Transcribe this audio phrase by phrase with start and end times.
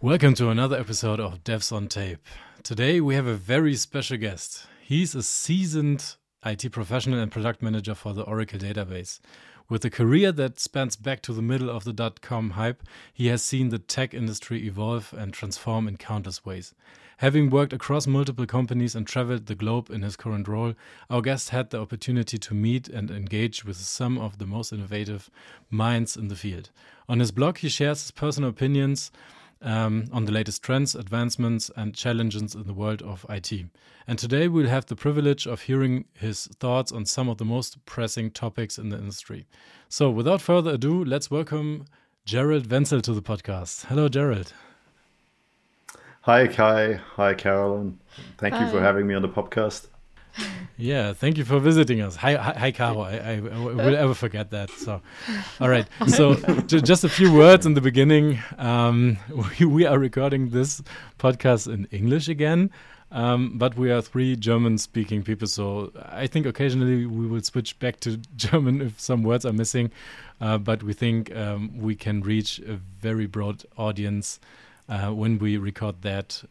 [0.00, 2.24] Welcome to another episode of Devs on Tape.
[2.62, 4.66] Today we have a very special guest.
[4.80, 9.20] He's a seasoned IT professional and product manager for the Oracle database.
[9.68, 13.26] With a career that spans back to the middle of the dot com hype, he
[13.26, 16.72] has seen the tech industry evolve and transform in countless ways.
[17.16, 20.74] Having worked across multiple companies and traveled the globe in his current role,
[21.10, 25.30] our guest had the opportunity to meet and engage with some of the most innovative
[25.68, 26.70] minds in the field.
[27.08, 29.10] On his blog, he shares his personal opinions
[29.66, 33.52] um, on the latest trends, advancements, and challenges in the world of IT.
[34.06, 37.84] And today we'll have the privilege of hearing his thoughts on some of the most
[37.84, 39.46] pressing topics in the industry.
[39.88, 41.84] So, without further ado, let's welcome
[42.24, 43.86] Gerald Venzl to the podcast.
[43.86, 44.52] Hello, Gerald.
[46.22, 46.94] Hi, Kai.
[47.16, 47.98] Hi, Carolin.
[48.38, 48.64] Thank Hi.
[48.64, 49.88] you for having me on the podcast.
[50.78, 52.16] Yeah, thank you for visiting us.
[52.16, 53.00] Hi, hi, hi Caro.
[53.00, 54.70] I, I, I, will ever forget that.
[54.70, 55.00] So,
[55.60, 55.86] all right.
[56.08, 56.34] So,
[56.66, 58.38] just a few words in the beginning.
[58.58, 59.16] Um,
[59.58, 60.82] we, we, are recording this
[61.18, 62.70] podcast in English again,
[63.10, 65.48] um, but we are three German-speaking people.
[65.48, 69.90] So, I think occasionally we will switch back to German if some words are missing.
[70.40, 74.38] Uh, but we think um, we can reach a very broad audience
[74.90, 76.44] uh, when we record that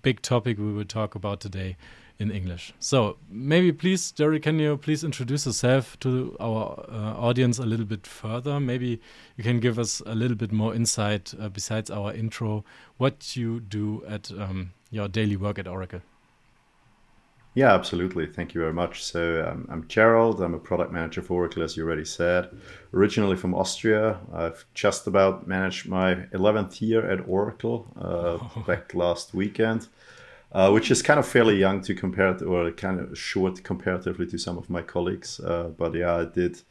[0.00, 1.76] big topic we will talk about today
[2.18, 2.72] in English.
[2.80, 7.86] So maybe please, Jerry, can you please introduce yourself to our uh, audience a little
[7.86, 8.58] bit further?
[8.58, 9.00] Maybe
[9.36, 12.64] you can give us a little bit more insight uh, besides our intro,
[12.96, 16.00] what you do at um, your daily work at Oracle.
[17.54, 18.26] Yeah, absolutely.
[18.26, 19.02] Thank you very much.
[19.02, 20.40] So um, I'm Gerald.
[20.40, 22.50] I'm a product manager for Oracle, as you already said.
[22.92, 28.64] Originally from Austria, I've just about managed my 11th year at Oracle uh, oh.
[28.66, 29.88] back last weekend
[30.52, 34.26] uh, which is kind of fairly young to compare to, or kind of short comparatively
[34.26, 35.40] to some of my colleagues.
[35.40, 36.62] Uh, but yeah, I did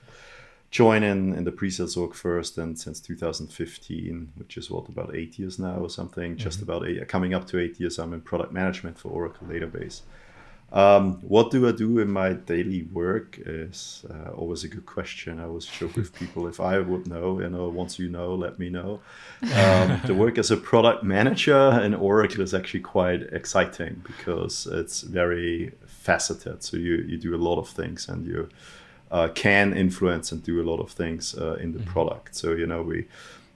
[0.69, 5.39] join in in the pre-sales org first and since 2015 which is what about eight
[5.39, 6.43] years now or something mm-hmm.
[6.43, 10.01] just about eight coming up to eight years i'm in product management for oracle database
[10.71, 15.39] um, what do I do in my daily work is uh, always a good question.
[15.39, 18.59] I always joke with people if I would know, you know, once you know, let
[18.59, 18.99] me know.
[19.55, 25.01] Um, the work as a product manager in Oracle is actually quite exciting because it's
[25.01, 26.63] very faceted.
[26.63, 28.49] So you, you do a lot of things and you
[29.09, 31.91] uh, can influence and do a lot of things uh, in the mm-hmm.
[31.91, 32.35] product.
[32.35, 33.07] So, you know, we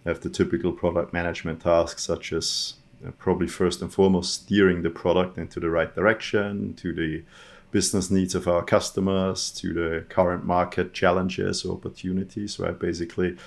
[0.05, 2.75] have the typical product management tasks such as
[3.17, 7.23] probably first and foremost steering the product into the right direction to the
[7.71, 12.77] business needs of our customers to the current market challenges or opportunities right?
[12.77, 13.37] Basically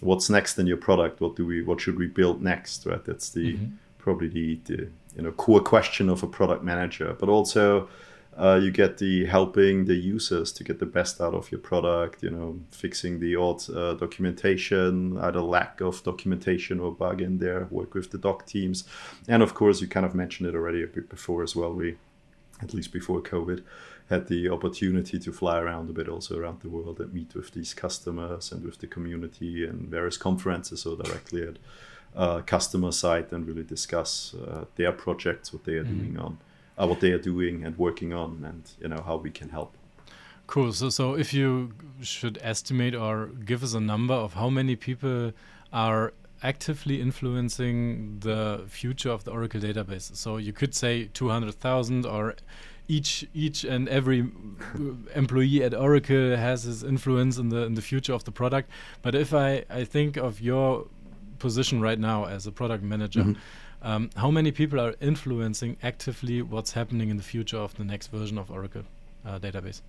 [0.00, 1.20] what's next in your product?
[1.20, 3.04] What do we what should we build next right?
[3.04, 3.74] That's the mm-hmm.
[3.98, 7.16] probably the, the you know core question of a product manager.
[7.18, 7.88] But also
[8.36, 12.22] uh, you get the helping the users to get the best out of your product
[12.22, 17.66] you know fixing the odd uh, documentation either lack of documentation or bug in there
[17.70, 18.84] work with the doc teams
[19.28, 21.96] and of course you kind of mentioned it already a bit before as well we
[22.62, 23.62] at least before covid
[24.08, 27.50] had the opportunity to fly around a bit also around the world and meet with
[27.52, 31.56] these customers and with the community and various conferences or directly at
[32.14, 35.98] uh, customer site and really discuss uh, their projects what they are mm-hmm.
[35.98, 36.38] doing on
[36.78, 39.74] uh, what they are doing and working on, and you know how we can help.
[40.46, 40.72] Cool.
[40.72, 41.72] So, so if you
[42.02, 45.32] should estimate or give us a number of how many people
[45.72, 46.12] are
[46.42, 52.04] actively influencing the future of the Oracle database, so you could say two hundred thousand
[52.04, 52.34] or
[52.88, 54.28] each each and every
[55.14, 58.68] employee at Oracle has his influence in the in the future of the product.
[59.02, 60.86] But if I I think of your
[61.38, 63.24] position right now as a product manager.
[63.24, 67.74] Mm -hmm um, how many people are influencing actively what's happening in the future of
[67.74, 68.82] the next version of Oracle
[69.26, 69.82] uh, database?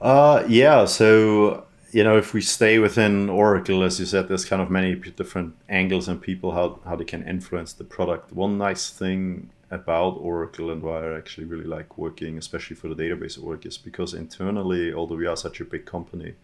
[0.00, 4.62] Uh, yeah, so you know, if we stay within Oracle, as you said, there's kind
[4.62, 8.32] of many different angles and people how, how they can influence the product.
[8.32, 12.94] One nice thing about Oracle and why I actually really like working, especially for the
[12.94, 16.34] database work, is because internally, although we are such a big company,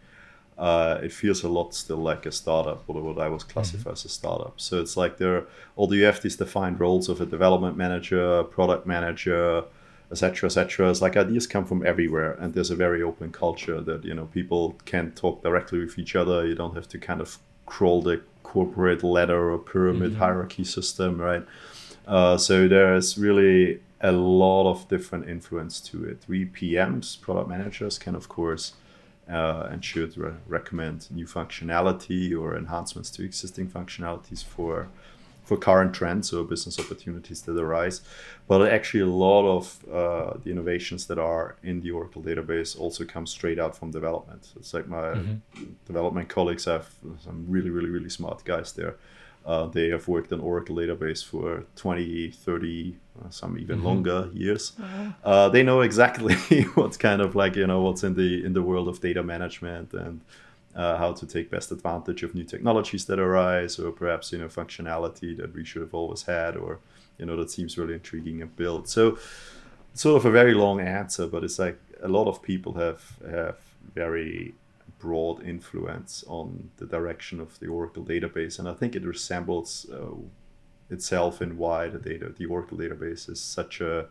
[0.58, 3.90] uh, it feels a lot still like a startup or what I was classify mm-hmm.
[3.90, 4.54] as a startup.
[4.56, 5.44] So it's like there,
[5.76, 9.64] although you have these defined roles of a development manager, product manager,
[10.10, 10.90] etc., etc.
[10.90, 14.26] It's like ideas come from everywhere, and there's a very open culture that you know
[14.26, 16.46] people can talk directly with each other.
[16.46, 20.20] You don't have to kind of crawl the corporate ladder or pyramid mm-hmm.
[20.20, 21.44] hierarchy system, right?
[22.06, 26.22] Uh, so there's really a lot of different influence to it.
[26.28, 28.74] We PMs, product managers, can of course
[29.30, 34.88] uh, and should re recommend new functionality or enhancements to existing functionalities for
[35.46, 38.00] for current trends or business opportunities that arise.
[38.48, 43.04] But actually, a lot of uh, the innovations that are in the Oracle database also
[43.04, 44.52] come straight out from development.
[44.56, 45.64] It's like my mm-hmm.
[45.86, 46.88] development colleagues have
[47.24, 48.96] some really, really, really smart guys there.
[49.46, 53.86] Uh, they have worked on Oracle database for 20, 30, uh, some even mm-hmm.
[53.86, 54.72] longer years.
[55.24, 56.34] Uh, they know exactly
[56.74, 59.92] what's kind of like you know what's in the in the world of data management
[59.92, 60.20] and
[60.74, 64.48] uh, how to take best advantage of new technologies that arise, or perhaps you know
[64.48, 66.80] functionality that we should have always had, or
[67.16, 68.88] you know that seems really intriguing and built.
[68.88, 69.16] So,
[69.94, 73.58] sort of a very long answer, but it's like a lot of people have have
[73.94, 74.54] very
[74.98, 80.14] broad influence on the direction of the Oracle database, and I think it resembles uh,
[80.90, 84.06] itself in why the data, the Oracle database, is such a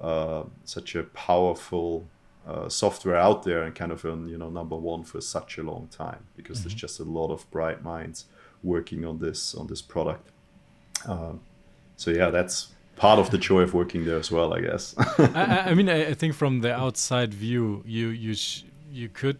[0.00, 2.06] uh, such a powerful
[2.46, 5.62] uh, software out there and kind of on you know number one for such a
[5.62, 6.68] long time because mm-hmm.
[6.68, 8.24] there's just a lot of bright minds
[8.62, 10.30] working on this on this product.
[11.06, 11.40] Um,
[11.96, 14.94] so yeah, that's part of the joy of working there as well, I guess.
[15.18, 18.34] I, I, mean, I, think from the outside view, you you
[18.90, 19.38] you could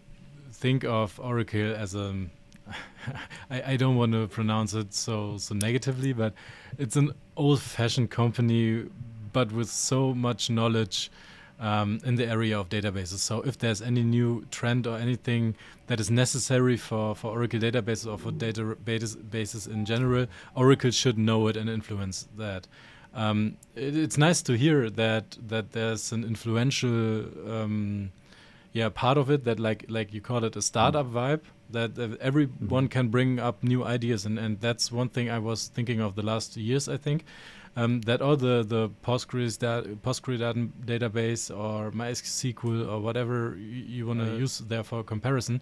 [0.59, 2.25] think of Oracle as a
[3.49, 6.33] I, I don't want to pronounce it so so negatively, but
[6.77, 8.85] it's an old-fashioned company,
[9.33, 11.09] but with so much knowledge
[11.59, 13.19] um, in the area of databases.
[13.19, 15.55] So if there's any new trend or anything
[15.87, 21.47] that is necessary for, for Oracle databases or for databases in general, Oracle should know
[21.47, 22.67] it and influence that.
[23.13, 28.11] Um, it, it's nice to hear that that there's an influential um,
[28.73, 31.13] yeah part of it that like like you call it a startup mm.
[31.13, 32.91] vibe that, that everyone mm.
[32.91, 36.23] can bring up new ideas and and that's one thing I was thinking of the
[36.23, 37.25] last years I think
[37.75, 44.19] um, that all the the Postgres da Postgres database or MySQL or whatever you, want
[44.19, 45.61] to use there for comparison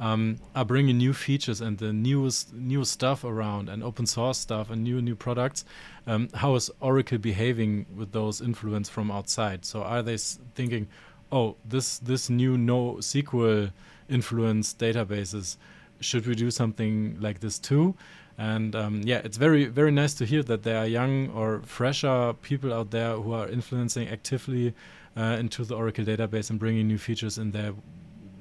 [0.00, 4.70] um, are bringing new features and the newest new stuff around and open source stuff
[4.70, 5.64] and new new products.
[6.06, 9.64] Um, how is Oracle behaving with those influence from outside?
[9.64, 10.88] So are they thinking,
[11.32, 13.72] oh, this this new NoSQL
[14.08, 15.56] influenced databases,
[16.00, 17.94] should we do something like this too?
[18.38, 22.34] And um, yeah, it's very very nice to hear that there are young or fresher
[22.42, 24.74] people out there who are influencing actively
[25.16, 27.72] uh, into the Oracle database and bringing new features in there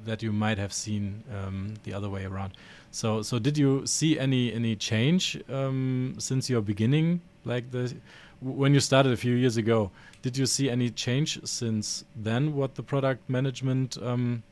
[0.06, 2.54] that you might have seen um, the other way around.
[2.92, 7.96] So so did you see any any change um, since your beginning, like the
[8.42, 9.92] when you started a few years ago?
[10.21, 12.53] Did you see any change since then?
[12.56, 14.44] What the product management um,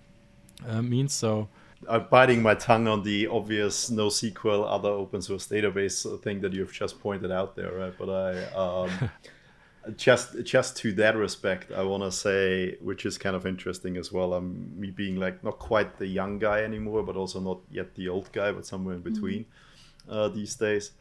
[0.67, 1.13] uh, means?
[1.13, 1.47] So
[1.87, 6.73] I'm biting my tongue on the obvious NoSQL other open source database thing that you've
[6.73, 7.93] just pointed out there, right?
[7.97, 9.11] But I um,
[9.95, 14.11] just just to that respect, I want to say, which is kind of interesting as
[14.11, 14.33] well.
[14.33, 18.09] I'm me being like not quite the young guy anymore, but also not yet the
[18.09, 20.11] old guy, but somewhere in between mm-hmm.
[20.11, 20.91] uh, these days.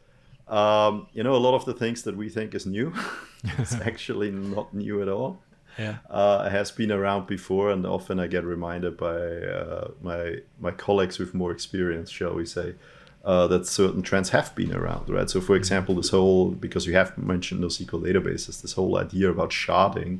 [0.49, 2.93] Um, you know, a lot of the things that we think is new,
[3.43, 5.41] it's actually not new at all
[5.79, 5.97] yeah.
[6.09, 11.17] uh, has been around before, and often I get reminded by uh, my my colleagues
[11.17, 12.75] with more experience, shall we say,
[13.23, 15.29] uh, that certain trends have been around, right?
[15.29, 19.51] So, for example, this whole because you have mentioned NoSQL databases, this whole idea about
[19.51, 20.19] sharding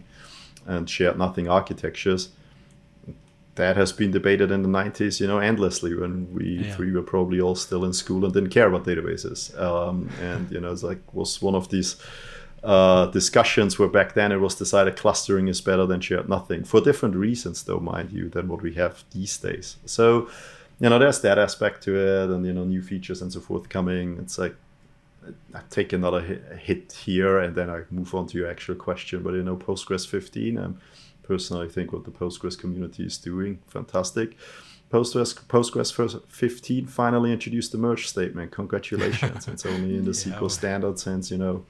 [0.66, 2.30] and shared nothing architectures.
[3.56, 6.74] That has been debated in the 90s, you know, endlessly when we yeah.
[6.76, 9.58] three were probably all still in school and didn't care about databases.
[9.60, 11.98] Um, and, you know, it's like was one of these
[12.64, 16.82] uh, discussions where back then it was decided clustering is better than shared nothing for
[16.82, 19.78] different reasons, though, mind you, than what we have these days.
[19.86, 20.30] So,
[20.80, 23.70] you know, there's that aspect to it, and you know, new features and so forth
[23.70, 24.18] coming.
[24.20, 24.56] It's like
[25.54, 29.24] I take another hit here, and then I move on to your actual question.
[29.24, 30.80] But you know, Postgres 15, and
[31.30, 34.36] personally think what the Postgres community is doing, fantastic.
[34.92, 38.52] Postgres Postgres 15 finally introduced the merge statement.
[38.52, 39.48] Congratulations!
[39.48, 41.64] it's only in the yeah, SQL standard since you know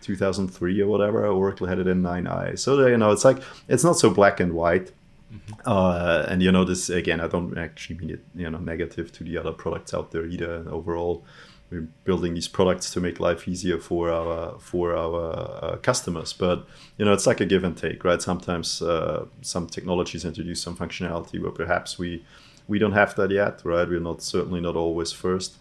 [0.00, 1.26] 2003 or whatever.
[1.26, 2.58] Oracle had it in 9i.
[2.58, 4.90] So you know, it's like it's not so black and white.
[5.32, 5.52] Mm-hmm.
[5.66, 9.24] Uh, and you know, this again, I don't actually mean it, you know, negative to
[9.24, 10.64] the other products out there either.
[10.70, 11.26] Overall,
[11.72, 16.32] we're building these products to make life easier for our for our uh, customers.
[16.32, 16.66] But
[16.98, 18.20] you know, it's like a give and take, right?
[18.20, 22.24] Sometimes uh, some technologies introduce some functionality where perhaps we
[22.68, 23.88] we don't have that yet, right?
[23.88, 25.56] We're not certainly not always first.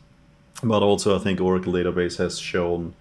[0.63, 2.93] But also, I think Oracle Database has shown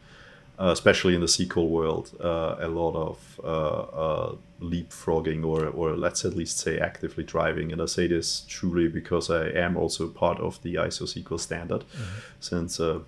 [0.61, 6.25] uh, especially in the SQL world, uh, a lot of uh, leapfrogging or, or let's
[6.27, 7.73] at least say actively driving.
[7.73, 11.81] And I say this truly because I am also part of the ISO SQL standard
[11.81, 12.21] mm-hmm.
[12.41, 12.99] since, I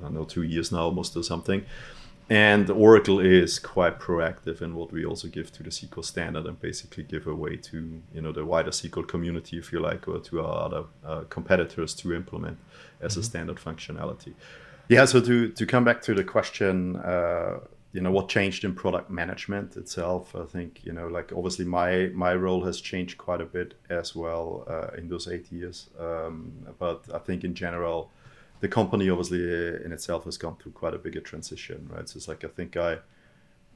[0.00, 1.64] don't know, two years now almost or something.
[2.30, 6.60] And Oracle is quite proactive in what we also give to the SQL standard and
[6.60, 10.40] basically give away to you know the wider SQL community, if you like, or to
[10.40, 12.58] our other uh, competitors to implement
[13.00, 13.20] as mm-hmm.
[13.20, 14.34] a standard functionality.
[14.90, 15.04] Yeah.
[15.04, 17.60] So to to come back to the question, uh,
[17.92, 20.34] you know, what changed in product management itself?
[20.34, 24.16] I think you know, like obviously my my role has changed quite a bit as
[24.16, 25.90] well uh, in those eight years.
[25.96, 28.10] Um, but I think in general,
[28.58, 29.42] the company obviously
[29.84, 32.08] in itself has gone through quite a bigger transition, right?
[32.08, 32.98] So it's like I think I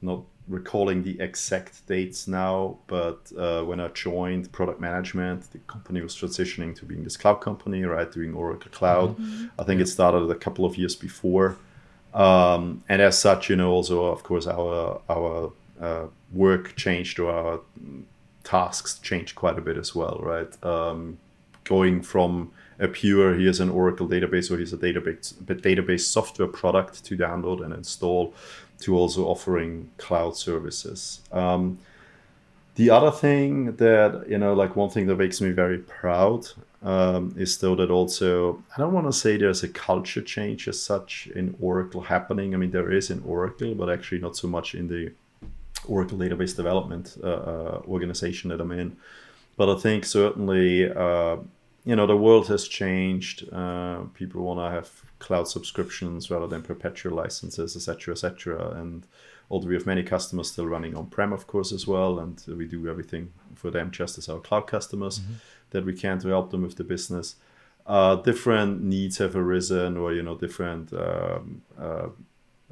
[0.05, 6.01] not recalling the exact dates now, but uh, when I joined product management, the company
[6.01, 9.17] was transitioning to being this cloud company, right, doing Oracle Cloud.
[9.17, 9.45] Mm-hmm.
[9.59, 11.57] I think it started a couple of years before,
[12.13, 17.31] um, and as such, you know, also of course our our uh, work changed or
[17.31, 17.59] our
[18.43, 20.63] tasks changed quite a bit as well, right?
[20.63, 21.17] Um,
[21.63, 27.03] going from a pure here's an Oracle database or here's a database database software product
[27.05, 28.33] to download and install
[28.81, 31.21] to also offering cloud services.
[31.31, 31.79] Um,
[32.75, 36.47] the other thing that you know, like one thing that makes me very proud
[36.83, 40.81] um, is though that also I don't want to say there's a culture change as
[40.81, 42.53] such in Oracle happening.
[42.53, 45.11] I mean, there is in Oracle, but actually not so much in the
[45.87, 48.97] Oracle database development uh, uh, organization that I'm in.
[49.57, 51.37] But I think certainly, uh,
[51.85, 53.47] you know, the world has changed.
[53.53, 54.89] Uh, people want to have
[55.25, 58.69] cloud subscriptions rather than perpetual licenses, etc., etc.
[58.79, 59.07] And
[59.49, 62.87] although we have many customers still running on-prem, of course, as well, and we do
[62.87, 65.33] everything for them just as our cloud customers mm-hmm.
[65.71, 67.35] that we can to help them with the business.
[67.87, 72.07] Uh, different needs have arisen, or you know, different um, uh,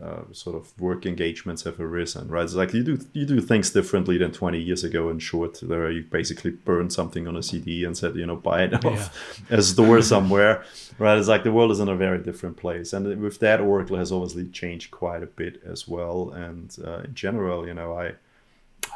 [0.02, 2.44] uh, sort of work engagements have arisen, right?
[2.44, 5.10] It's like you do you do things differently than 20 years ago.
[5.10, 8.64] In short, there you basically burn something on a CD and said, you know, buy
[8.64, 9.58] it off yeah.
[9.58, 10.64] a store somewhere,
[10.98, 11.18] right?
[11.18, 14.12] It's like the world is in a very different place, and with that, Oracle has
[14.12, 16.32] obviously changed quite a bit as well.
[16.32, 18.14] And uh, in general, you know, I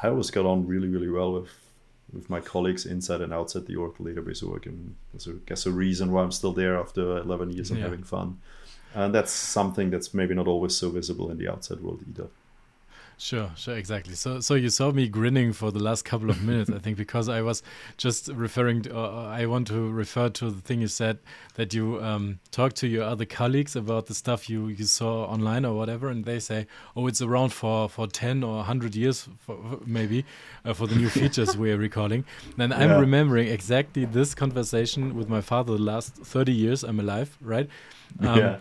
[0.02, 1.52] I always got on really really well with
[2.12, 6.12] with my colleagues inside and outside the Oracle database org, and I guess a reason
[6.12, 7.84] why I'm still there after 11 years of yeah.
[7.84, 8.40] having fun
[8.94, 12.28] and that's something that's maybe not always so visible in the outside world either.
[13.20, 14.14] Sure, sure, exactly.
[14.14, 17.28] So, so you saw me grinning for the last couple of minutes, I think, because
[17.28, 17.64] I was
[17.98, 18.84] just referring.
[18.84, 21.18] To, uh, I want to refer to the thing you said
[21.56, 25.66] that you um, talk to your other colleagues about the stuff you you saw online
[25.66, 29.80] or whatever, and they say, "Oh, it's around for for ten or hundred years, for,
[29.84, 30.24] maybe,
[30.64, 32.24] uh, for the new features we're recalling."
[32.60, 37.36] And I'm remembering exactly this conversation with my father the last thirty years I'm alive,
[37.42, 37.68] right?
[38.20, 38.58] Um, yeah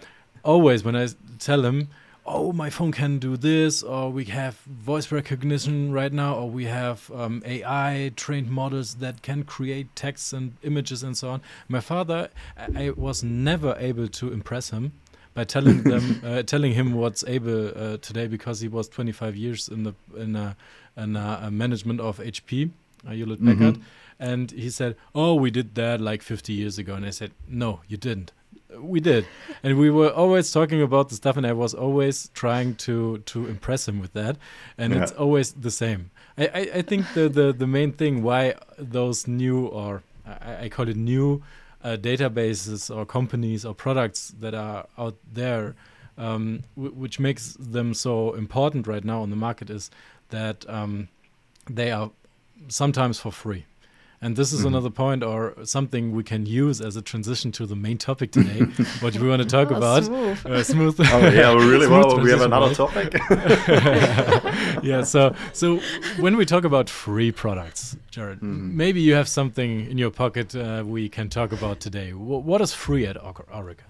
[0.46, 1.88] always when I tell him,
[2.24, 6.64] oh, my phone can do this, or we have voice recognition right now, or we
[6.64, 11.42] have um, AI trained models that can create texts and images and so on.
[11.68, 14.92] My father, I, I was never able to impress him
[15.34, 19.68] by telling them, uh, telling him what's able uh, today because he was 25 years
[19.68, 20.56] in the in a,
[20.96, 22.70] in a, a management of HP,
[23.06, 24.32] uh, Hewlett Packard, mm -hmm.
[24.32, 27.80] and he said, "Oh, we did that like 50 years ago," and I said, "No,
[27.88, 28.32] you didn't."
[28.80, 29.26] We did.
[29.62, 33.46] And we were always talking about the stuff and i was always trying to to
[33.46, 34.36] impress him with that.
[34.78, 35.02] And yeah.
[35.02, 36.10] it's always the same.
[36.38, 40.68] I, I, I think the, the the main thing why those new or i, I
[40.68, 41.42] call it new
[41.82, 45.76] uh, databases or companies or products that are out there
[46.18, 49.90] um, which makes them so important right now on the market is
[50.30, 51.08] that um,
[51.68, 52.10] they are
[52.68, 53.66] sometimes for free
[54.20, 54.66] and this is mm.
[54.66, 58.60] another point or something we can use as a transition to the main topic today,
[59.00, 60.04] what we want to talk oh, about.
[60.04, 60.46] Smooth.
[60.46, 60.96] Uh, smooth.
[61.00, 62.18] Oh, yeah, we really well.
[62.20, 63.14] We have another topic.
[64.82, 65.80] yeah, so so
[66.18, 68.72] when we talk about free products, Jared, mm.
[68.72, 72.10] maybe you have something in your pocket uh, we can talk about today.
[72.10, 73.86] W what is free at Oracle?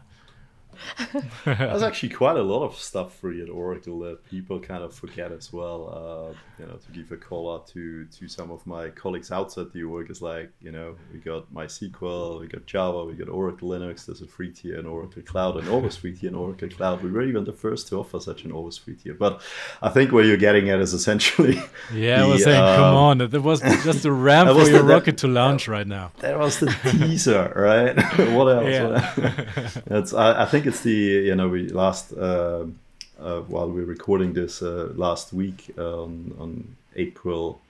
[1.45, 5.33] There's actually quite a lot of stuff free at Oracle that people kind of forget
[5.33, 6.35] as well.
[6.35, 9.73] Uh, you know, to give a call out to to some of my colleagues outside
[9.73, 13.69] the org is like, you know, we got MySQL, we got Java, we got Oracle
[13.69, 14.07] Linux.
[14.07, 17.03] There's a free tier in Oracle Cloud, and always free tier in Oracle Cloud.
[17.03, 19.15] We were even the first to offer such an always free tier.
[19.15, 19.43] But
[19.83, 21.63] I think where you're getting at is essentially.
[21.93, 24.79] Yeah, the, I was saying, um, come on, it was just a ramp for your
[24.79, 26.11] the, rocket to launch right now.
[26.19, 27.95] That was the teaser, right?
[28.33, 28.67] what else?
[28.67, 29.81] Yeah.
[29.87, 32.67] That's I, I think it's the you know we last uh,
[33.21, 37.61] uh, while we're recording this uh, last week on, on April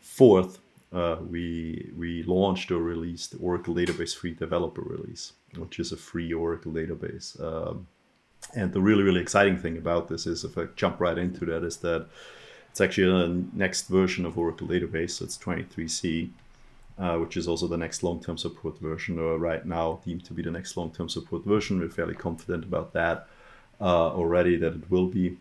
[0.00, 0.58] fourth,
[0.92, 6.32] uh, we we launched or released Oracle Database Free Developer Release, which is a free
[6.32, 7.40] Oracle database.
[7.40, 7.86] Um,
[8.54, 11.62] and the really really exciting thing about this is, if I jump right into that,
[11.64, 12.06] is that
[12.70, 15.12] it's actually a next version of Oracle Database.
[15.12, 16.30] So it's 23C
[16.98, 20.42] uh, which is also the next long-term support version, or right now deemed to be
[20.42, 21.80] the next long-term support version.
[21.80, 23.28] We're fairly confident about that
[23.80, 25.36] uh, already that it will be,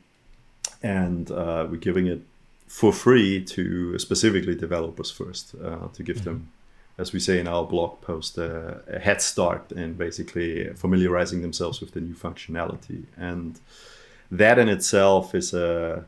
[0.82, 2.22] and uh, we're giving it
[2.68, 6.26] for free to specifically developers first uh, to give mm-hmm.
[6.26, 6.52] them
[6.98, 11.82] as we say in our blog post, a, a head start in basically familiarizing themselves
[11.82, 13.06] with the new functionality.
[13.18, 13.60] And
[14.30, 16.06] that in itself is a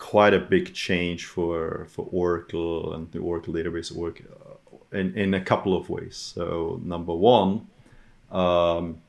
[0.00, 5.34] quite a big change for for Oracle and the Oracle database work uh, in, in
[5.34, 6.16] a couple of ways.
[6.16, 7.68] So number one,
[8.32, 9.02] um,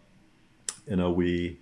[0.85, 1.57] you know, we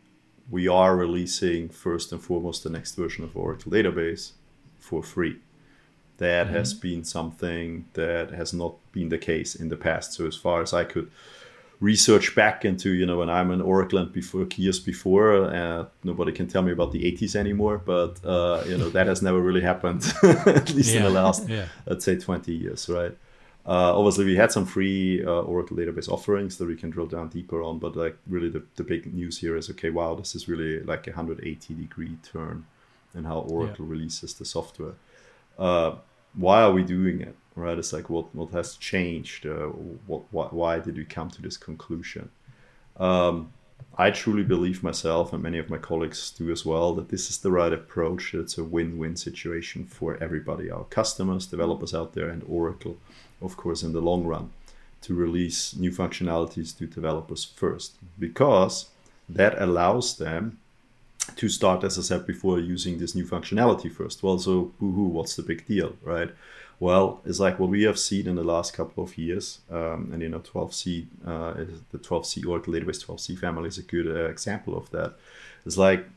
[0.50, 4.32] we are releasing first and foremost the next version of Oracle database
[4.80, 5.38] for free.
[6.18, 6.56] That mm-hmm.
[6.56, 10.14] has been something that has not been the case in the past.
[10.14, 11.12] So as far as I could
[11.80, 16.32] research back into, you know, when I'm in Oracle and before years before, uh, nobody
[16.32, 19.62] can tell me about the 80s anymore, but uh, you know that has never really
[19.62, 20.98] happened, at least yeah.
[20.98, 21.68] in the last, yeah.
[21.86, 23.16] let's say, 20 years, right?
[23.66, 27.30] Uh, obviously, we had some free uh, Oracle database offerings that we can drill down
[27.30, 30.50] deeper on, but like really the, the big news here is okay, wow, this is
[30.50, 32.66] really like a 180 degree turn
[33.14, 33.92] in how Oracle yeah.
[33.92, 34.94] releases the software.
[35.58, 35.96] Uh,
[36.34, 37.36] why are we doing it?
[37.60, 37.78] Right?
[37.78, 39.46] It's like what what has changed?
[39.46, 39.68] Uh,
[40.08, 42.30] what, what why did we come to this conclusion?
[42.98, 43.52] Um,
[43.98, 47.38] I truly believe myself, and many of my colleagues do as well, that this is
[47.40, 48.34] the right approach.
[48.34, 52.98] It's a win-win situation for everybody, our customers, developers out there, and Oracle
[53.42, 54.52] of course, in the long run,
[55.02, 58.88] to release new functionalities to developers first, because
[59.28, 60.60] that allows them
[61.36, 64.24] to start, as I said before, using this new functionality first.
[64.24, 66.32] Well, so boohoo, what's the big deal, right?
[66.80, 70.22] Well, it's like what we have seen in the last couple of years, um, and
[70.22, 71.54] you know, 12c, uh,
[71.92, 75.16] the 12c Oracle Database 12c family is a good uh, example of that.
[75.66, 76.08] It's like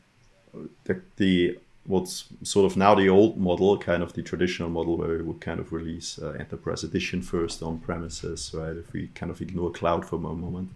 [0.85, 5.17] the, the what's sort of now the old model, kind of the traditional model where
[5.17, 8.77] we would kind of release uh, Enterprise Edition first on premises, right?
[8.77, 10.71] If we kind of ignore cloud for a moment,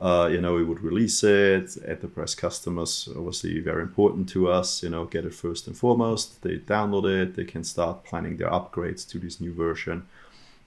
[0.00, 1.76] uh, you know, we would release it.
[1.86, 4.82] Enterprise customers, obviously, very important to us.
[4.82, 6.42] You know, get it first and foremost.
[6.42, 7.36] They download it.
[7.36, 10.06] They can start planning their upgrades to this new version,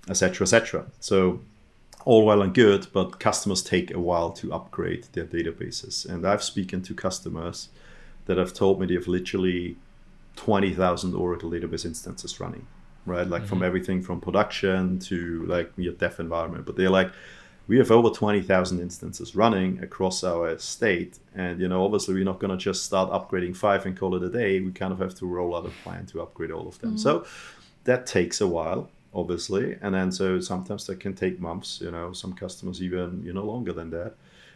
[0.09, 0.85] etc., etc.
[0.99, 1.41] So
[2.05, 6.05] all well and good, but customers take a while to upgrade their databases.
[6.07, 7.67] And I've spoken to customers
[8.27, 9.75] that have told me they have literally
[10.37, 12.65] 20,000 Oracle database instances running,
[13.05, 13.27] right?
[13.27, 13.49] Like mm-hmm.
[13.49, 16.65] from everything from production to like your dev environment.
[16.65, 17.11] But they're like,
[17.67, 21.19] we have over 20,000 instances running across our estate.
[21.35, 24.23] And, you know, obviously we're not going to just start upgrading five and call it
[24.23, 24.61] a day.
[24.61, 26.91] We kind of have to roll out a plan to upgrade all of them.
[26.91, 26.99] Mm-hmm.
[26.99, 27.25] So
[27.83, 29.77] that takes a while, obviously.
[29.81, 33.43] And then so sometimes that can take months, you know, some customers even, you know,
[33.43, 34.15] longer than that.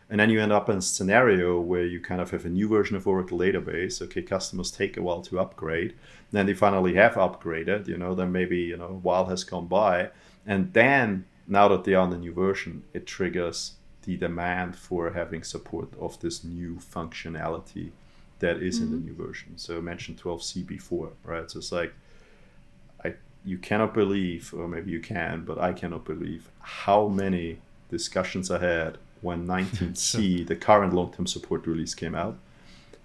[0.10, 2.67] And then you end up in a scenario where you kind of have a new
[2.67, 4.02] version of Oracle database.
[4.02, 5.95] Okay, customers take a while to upgrade.
[6.32, 9.67] Then they finally have upgraded, you know, then maybe, you know, a while has gone
[9.67, 10.10] by.
[10.45, 15.11] And then now that they are on the new version, it triggers the demand for
[15.11, 17.91] having support of this new functionality
[18.39, 18.85] that is mm-hmm.
[18.85, 19.05] in the mm-hmm.
[19.07, 19.57] new version.
[19.57, 21.51] So I mentioned 12c before, right?
[21.51, 21.93] So it's like
[23.03, 27.59] I you cannot believe, or maybe you can, but I cannot believe how many
[27.89, 32.37] discussions I had when 19c, the current long-term support release came out,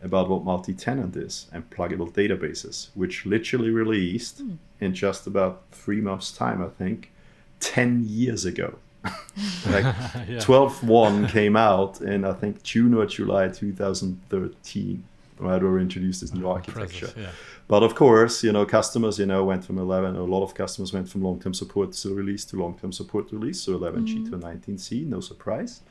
[0.03, 4.57] about what multi-tenant is and pluggable databases, which literally released mm.
[4.79, 7.11] in just about three months' time, I think,
[7.61, 8.79] 10 years ago.
[9.05, 9.85] like
[10.29, 10.39] yeah.
[10.39, 15.05] 12.1 came out in, I think, June or July 2013,
[15.39, 17.13] right, where we introduced this new architecture.
[17.17, 17.31] Yeah.
[17.69, 20.93] But of course, you know, customers, you know, went from 11, a lot of customers
[20.93, 24.31] went from long-term support to release to long-term support release, so 11G mm.
[24.31, 25.83] to 19C, no surprise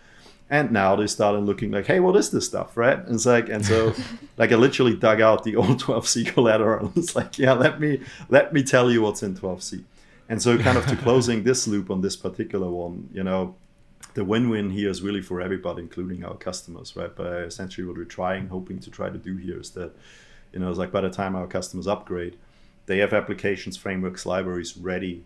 [0.50, 3.00] and now they started looking like, hey, what is this stuff, right?
[3.00, 3.94] And it's like, and so,
[4.38, 6.92] like, I literally dug out the old 12c collateral.
[6.96, 9.84] It's like, yeah, let me let me tell you what's in 12c.
[10.28, 13.56] And so, kind of to closing this loop on this particular one, you know,
[14.14, 17.14] the win-win here is really for everybody, including our customers, right?
[17.16, 19.96] But essentially, what we're trying, hoping to try to do here is that,
[20.54, 22.38] you know, it's like by the time our customers upgrade,
[22.86, 25.24] they have applications, frameworks, libraries ready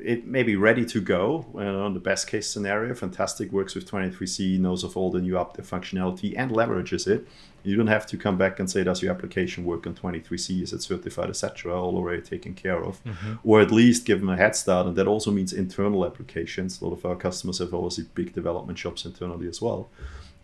[0.00, 2.94] it may be ready to go uh, on the best case scenario.
[2.94, 7.26] Fantastic works with 23C, knows of all the new update functionality and leverages it.
[7.62, 10.62] You don't have to come back and say, does your application work on 23C?
[10.62, 11.74] Is it certified, etc.?
[11.74, 13.02] All already taken care of.
[13.04, 13.34] Mm-hmm.
[13.42, 14.86] Or at least give them a head start.
[14.86, 16.80] And that also means internal applications.
[16.80, 19.88] A lot of our customers have obviously big development shops internally as well.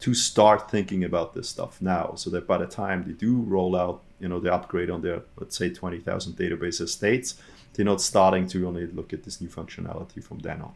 [0.01, 3.77] To start thinking about this stuff now, so that by the time they do roll
[3.77, 7.37] out, you know, the upgrade on their, let's say, 20,000 database estates,
[7.75, 10.75] they're not starting to only look at this new functionality from then on.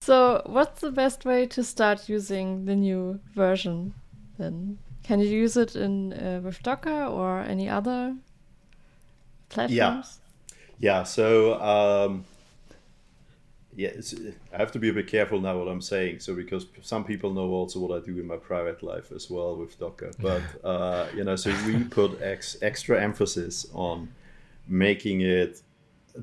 [0.00, 3.94] So, what's the best way to start using the new version
[4.38, 4.78] then?
[5.02, 8.16] Can you use it in uh, with Docker or any other
[9.48, 9.74] platforms?
[9.74, 10.02] Yeah,
[10.78, 11.02] yeah.
[11.02, 12.24] So, um,
[13.74, 13.90] yeah,
[14.52, 16.20] I have to be a bit careful now what I'm saying.
[16.20, 19.56] So, because some people know also what I do in my private life as well
[19.56, 20.12] with Docker.
[20.20, 24.08] But uh, you know, so we put ex- extra emphasis on
[24.68, 25.62] making it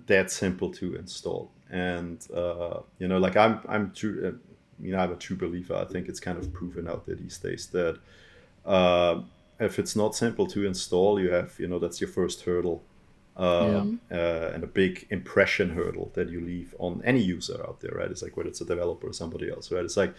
[0.07, 1.51] that simple to install.
[1.69, 4.27] And uh, you know, like I'm I'm true.
[4.27, 5.75] Uh, you know, I'm a true believer.
[5.75, 7.97] I think it's kind of proven out there these days that
[8.65, 9.21] uh,
[9.59, 12.83] if it's not simple to install, you have you know that's your first hurdle.
[13.37, 14.17] Uh, yeah.
[14.17, 18.09] uh, and a big impression hurdle that you leave on any user out there, right?
[18.09, 19.83] It's like whether it's a developer or somebody else, right?
[19.83, 20.13] It's like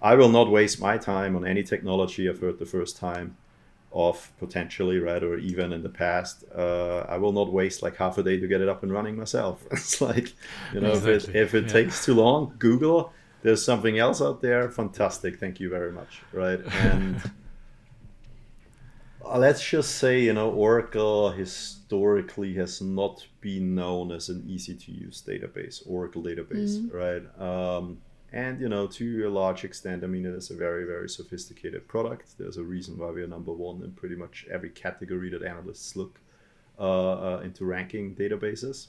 [0.00, 3.36] I will not waste my time on any technology I've heard the first time
[3.94, 5.22] of potentially, right?
[5.22, 8.46] Or even in the past, uh, I will not waste like half a day to
[8.46, 9.64] get it up and running myself.
[9.70, 10.32] it's like,
[10.72, 11.12] you know, exactly.
[11.12, 11.72] if it, if it yeah.
[11.72, 14.70] takes too long, Google, there's something else out there.
[14.70, 15.38] Fantastic.
[15.38, 16.22] Thank you very much.
[16.32, 16.60] Right.
[16.80, 17.16] And
[19.24, 24.74] uh, let's just say, you know, Oracle historically has not been known as an easy
[24.74, 26.96] to use database, Oracle database, mm-hmm.
[26.96, 27.76] right?
[27.76, 27.98] Um,
[28.32, 31.86] and you know, to a large extent, I mean, it is a very, very sophisticated
[31.86, 32.38] product.
[32.38, 35.96] There's a reason why we are number one in pretty much every category that analysts
[35.96, 36.18] look
[36.78, 38.88] uh, uh, into ranking databases.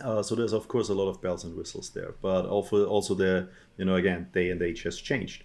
[0.00, 3.14] Uh, so there's of course a lot of bells and whistles there, but also also
[3.14, 5.44] the you know again day and age has changed.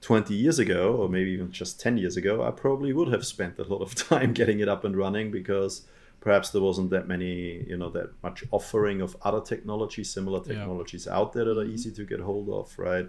[0.00, 3.60] 20 years ago, or maybe even just 10 years ago, I probably would have spent
[3.60, 5.82] a lot of time getting it up and running because
[6.22, 11.06] perhaps there wasn't that many you know that much offering of other technologies similar technologies
[11.06, 11.16] yeah.
[11.16, 13.08] out there that are easy to get hold of right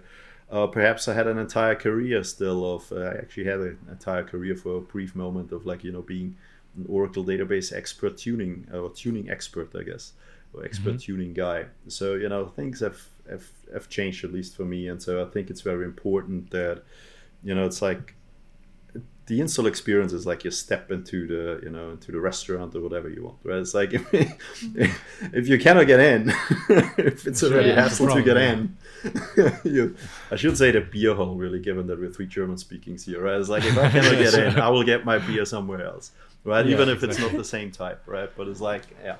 [0.50, 4.24] uh, perhaps i had an entire career still of uh, i actually had an entire
[4.24, 6.36] career for a brief moment of like you know being
[6.76, 10.12] an oracle database expert tuning or tuning expert i guess
[10.52, 11.12] or expert mm-hmm.
[11.12, 13.00] tuning guy so you know things have,
[13.30, 16.82] have have changed at least for me and so i think it's very important that
[17.44, 18.16] you know it's like
[19.26, 22.80] the install experience is like you step into the you know into the restaurant or
[22.80, 23.58] whatever you want right?
[23.58, 26.28] It's like if, if you cannot get in
[26.68, 28.76] if it's already yeah, hassle to get in
[29.64, 29.96] you
[30.30, 33.38] i should say the beer hall really given that we're three german speakings here right?
[33.38, 36.12] It's like if i cannot get in i will get my beer somewhere else
[36.44, 36.66] right?
[36.66, 37.24] Yeah, even if exactly.
[37.24, 38.30] it's not the same type right?
[38.36, 39.16] But it's like yeah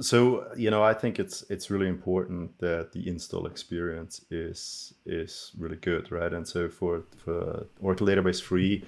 [0.00, 5.52] so you know i think it's it's really important that the install experience is is
[5.58, 6.32] really good right?
[6.32, 8.84] And so for for oracle database free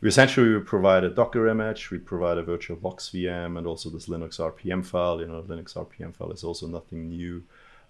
[0.00, 3.90] we essentially we provide a docker image we provide a virtual box vm and also
[3.90, 5.20] this linux rpm file.
[5.20, 7.42] You know linux rpm file is also nothing new.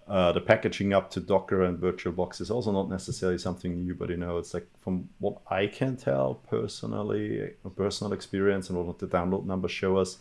[0.07, 4.09] Uh, the packaging up to docker and virtualbox is also not necessarily something new but
[4.09, 9.07] you know it's like from what i can tell personally personal experience and what the
[9.07, 10.17] download numbers show us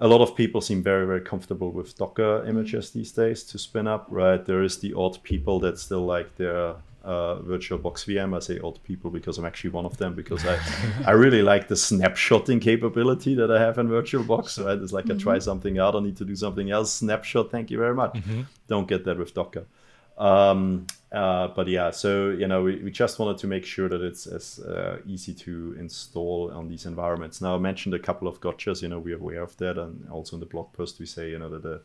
[0.00, 3.86] a lot of people seem very very comfortable with docker images these days to spin
[3.86, 8.34] up right there is the odd people that still like their uh, VirtualBox VM.
[8.34, 10.58] I say old people because I'm actually one of them because I,
[11.06, 14.64] I really like the snapshotting capability that I have in VirtualBox.
[14.64, 15.18] Right, it's like mm-hmm.
[15.18, 16.92] I try something out, I need to do something else.
[16.92, 18.14] Snapshot, thank you very much.
[18.14, 18.42] Mm-hmm.
[18.68, 19.66] Don't get that with Docker.
[20.16, 24.02] Um, uh, but yeah, so you know, we, we just wanted to make sure that
[24.02, 27.40] it's as uh, easy to install on these environments.
[27.40, 28.82] Now, I mentioned a couple of gotchas.
[28.82, 31.38] You know, we're aware of that, and also in the blog post we say, you
[31.38, 31.80] know, that the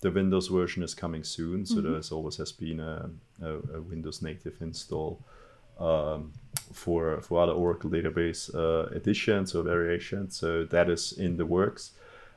[0.00, 1.64] the Windows version is coming soon.
[1.64, 1.92] So mm-hmm.
[1.92, 3.08] there's always has been a,
[3.40, 5.20] a, a Windows native install
[5.78, 6.32] um,
[6.72, 10.36] for for other Oracle database uh, editions or variations.
[10.36, 11.92] So that is in the works.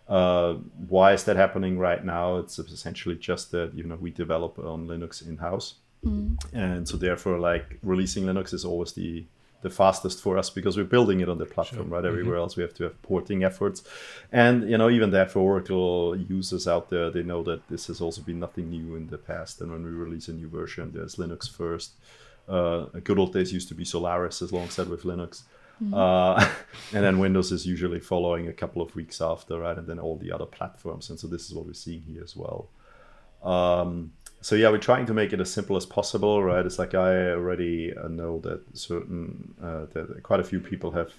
[0.08, 0.54] Uh,
[0.88, 2.38] why is that happening right now?
[2.38, 6.38] It's essentially just that you know we develop on Linux in house, mm.
[6.54, 9.26] and so therefore like releasing Linux is always the
[9.62, 11.96] the fastest for us because we're building it on the platform, sure.
[11.96, 12.06] right?
[12.06, 12.42] Everywhere mm-hmm.
[12.42, 13.84] else we have to have porting efforts,
[14.32, 18.00] and you know even that for Oracle users out there, they know that this has
[18.00, 19.62] also been nothing new in the past.
[19.62, 21.94] And when we release a new version, there's Linux first.
[22.48, 25.44] Uh, good old days used to be Solaris as long alongside with Linux.
[25.84, 25.94] Mm-hmm.
[25.94, 26.48] Uh,
[26.94, 29.78] and then Windows is usually following a couple of weeks after, right?
[29.78, 31.10] And then all the other platforms.
[31.10, 32.70] And so this is what we're seeing here as well.
[33.44, 34.12] Um,
[34.46, 36.64] so yeah, we're trying to make it as simple as possible, right?
[36.64, 41.12] It's like I already uh, know that certain uh, that quite a few people have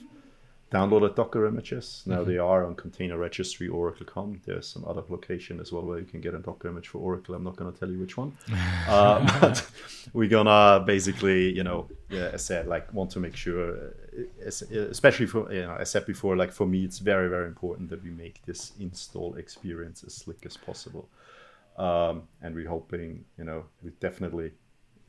[0.71, 2.05] downloaded Docker images.
[2.07, 2.31] Now mm-hmm.
[2.31, 4.43] they are on Container Registry Oracle.com.
[4.47, 7.35] There's some other location as well where you can get a Docker image for Oracle.
[7.35, 8.31] I'm not going to tell you which one,
[8.89, 9.69] uh, but
[10.12, 15.27] we're gonna basically, you know, yeah, as said, like want to make sure, uh, especially
[15.27, 18.11] for you know, I said before, like for me, it's very very important that we
[18.11, 21.09] make this install experience as slick as possible.
[21.79, 24.53] Um, and we're hoping, you know, we definitely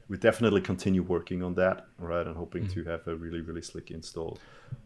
[0.09, 2.25] we definitely continue working on that, right?
[2.25, 2.83] And hoping mm-hmm.
[2.83, 4.37] to have a really, really slick install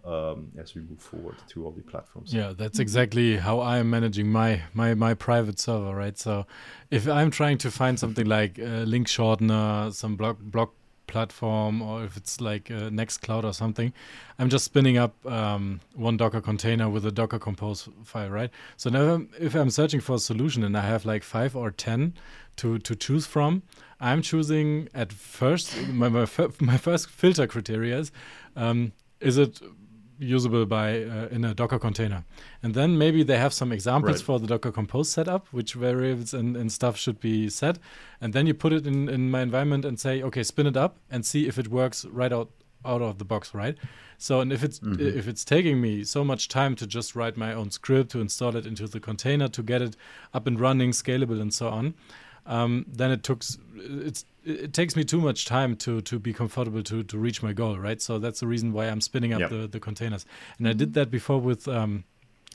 [0.03, 2.33] um, as we move forward to all the platforms.
[2.33, 6.17] Yeah, that's exactly how I'm managing my my my private server, right?
[6.17, 6.45] So
[6.89, 10.73] if I'm trying to find something like a link shortener, some block block
[11.11, 13.93] platform or if it's like a Nextcloud or something,
[14.39, 18.49] I'm just spinning up um, one Docker container with a Docker Compose file, right?
[18.77, 22.13] So now if I'm searching for a solution and I have like five or ten
[22.57, 23.61] to to choose from,
[23.99, 26.25] I'm choosing at first my my,
[26.71, 28.11] my first filter criteria is
[28.55, 29.61] um, is it
[30.21, 32.23] usable by uh, in a Docker container.
[32.63, 34.25] And then maybe they have some examples Right.
[34.25, 37.79] for the Docker Compose setup, which variables and, and stuff should be set.
[38.21, 40.97] And then you put it in, in my environment and say, okay, spin it up
[41.09, 42.49] and see if it works right out
[42.83, 43.77] out of the box, right?
[44.17, 47.53] So and if it's if it's taking me so much time to just write my
[47.53, 49.95] own script to install it into the container to get it
[50.33, 51.93] up and running, scalable, and so on,
[52.45, 53.43] um, then it took
[53.75, 57.53] it's it takes me too much time to to be comfortable to to reach my
[57.53, 58.01] goal, right?
[58.01, 59.49] So that's the reason why I'm spinning up Yep.
[59.49, 60.25] the the containers,
[60.57, 61.67] and I did that before with.
[61.67, 62.03] Um,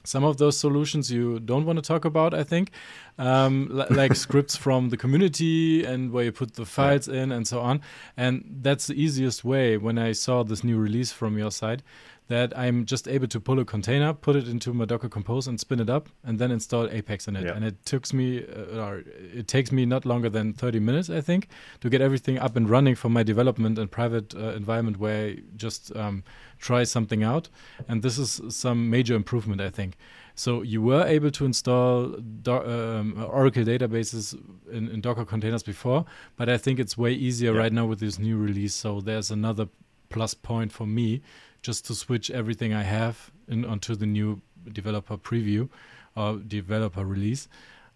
[0.05, 2.71] some of those solutions you don't want to talk about, I think,
[3.19, 7.45] um, li- like scripts from the community and where you put the files in and
[7.45, 7.81] so on.
[8.17, 11.83] And that's the easiest way when I saw this new release from your side
[12.29, 15.61] that I'm just able to pull a container, put it into my Docker Compose and
[15.61, 17.45] spin it up and then install Apex in it.
[17.45, 17.53] Yeah.
[17.55, 21.21] And it took me, uh, or it takes me not longer than 30 minutes, I
[21.21, 21.49] think,
[21.81, 25.37] to get everything up and running for my development and private uh, environment where I
[25.57, 26.25] just um,
[26.59, 27.49] try something out.
[27.87, 29.97] And this is some major improvement, I think.
[30.35, 32.09] So you were able to install
[32.43, 34.37] do- um, Oracle databases
[34.71, 36.05] in, in Docker containers before,
[36.37, 37.61] but I think it's way easier Yeah.
[37.61, 38.75] right now with this new release.
[38.75, 39.69] So there's another
[40.09, 41.21] plus point for me
[41.63, 44.41] just to switch everything I have in, onto the new
[44.73, 45.69] developer preview
[46.17, 47.49] or developer release.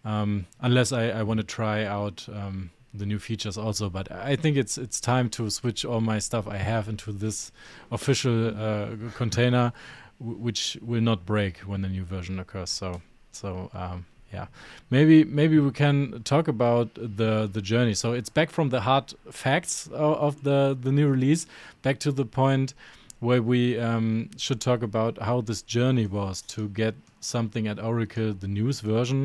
[0.03, 4.35] Um, unless I, I want to try out um, the new features also, but I
[4.35, 7.51] think it's it's time to switch all my stuff I have into this
[7.91, 9.73] official uh, container,
[10.19, 12.69] which will not break when the new version occurs.
[12.69, 14.47] So so um, yeah,
[14.89, 17.93] maybe maybe we can talk about the the journey.
[17.93, 21.45] So it's back from the hard facts of, of the the new release,
[21.81, 22.73] back to the point
[23.21, 28.33] where we um, should talk about how this journey was to get something at Oracle,
[28.33, 29.21] the news version,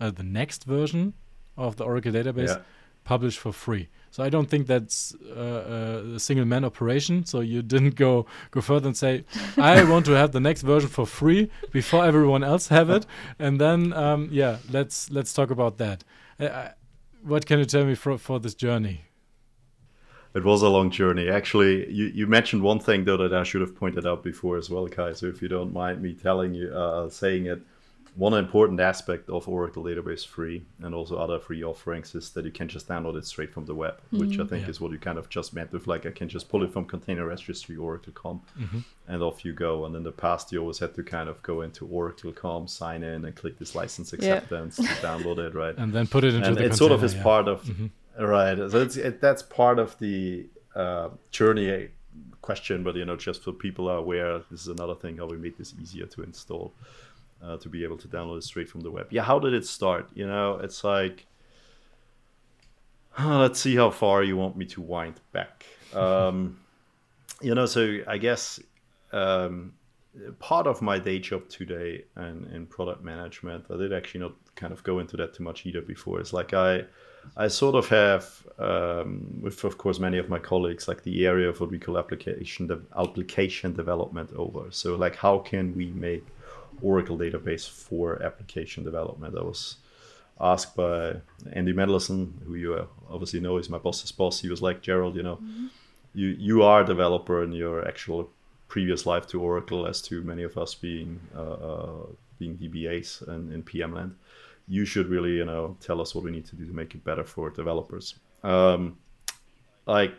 [0.00, 1.12] uh, the next version
[1.56, 2.62] of the Oracle database, Yeah.
[3.04, 3.88] published for free.
[4.12, 7.24] So I don't think that's uh, a single man operation.
[7.24, 9.24] So you didn't go go further and say,
[9.72, 13.04] I want to have the next version for free before everyone else have it,
[13.38, 15.98] and then um, yeah, let's let's talk about that.
[16.40, 16.68] Uh, uh,
[17.30, 18.96] what can you tell me for for this journey?
[20.32, 21.28] It was a long journey.
[21.28, 24.70] Actually, you, you mentioned one thing though that I should have pointed out before as
[24.70, 25.12] well, Kai.
[25.12, 27.60] So if you don't mind me telling you, uh, saying it,
[28.16, 32.50] one important aspect of Oracle Database Free and also other free offerings is that you
[32.50, 34.46] can just download it straight from the web, which I mm-hmm.
[34.46, 34.70] think Yeah.
[34.70, 36.84] is what you kind of just meant with like I can just pull it from
[36.86, 38.78] Container Registry Oracle.com mm-hmm.
[39.08, 39.84] and off you go.
[39.84, 43.24] And in the past, you always had to kind of go into Oracle.com, sign in,
[43.24, 44.34] and click this license Yeah.
[44.34, 45.74] acceptance to download it, right?
[45.78, 47.22] And then put it into and the it sort of is yeah.
[47.22, 47.86] part of mm-hmm.
[48.18, 48.56] Right.
[48.56, 51.88] So it's it, that's part of the uh, journey
[52.42, 55.36] question but you know just so people are aware this is another thing how we
[55.36, 56.72] made this easier to install
[57.42, 59.06] uh, to be able to download it straight from the web.
[59.10, 60.08] Yeah how did it start?
[60.14, 61.26] You know it's like
[63.18, 65.66] let's see how far you want me to wind back.
[65.94, 66.60] Um,
[67.42, 68.60] you know so i guess
[69.12, 69.72] um,
[70.38, 74.72] part of my day job today and in product management i did actually not kind
[74.74, 76.20] of go into that too much either before.
[76.20, 76.84] It's like i
[77.36, 81.48] i sort of have um, with of course many of my colleagues like the area
[81.48, 84.64] of what we call application de- application development over.
[84.70, 86.26] So like how can we make
[86.82, 89.34] oracle database for application development?
[89.38, 89.76] I was
[90.38, 91.16] asked by
[91.52, 94.40] andy Mendelsohn, who you uh, obviously know is my boss's boss.
[94.40, 95.38] He was like gerald you know
[96.12, 98.28] you you are a developer in your actual
[98.68, 102.06] previous life to Oracle, as to many of us being uh, uh,
[102.38, 104.16] being DBAs and in PM land.
[104.68, 107.04] You should really, you know, tell us what we need to do to make it
[107.04, 108.14] better for developers.
[108.42, 108.98] Um,
[109.86, 110.14] like,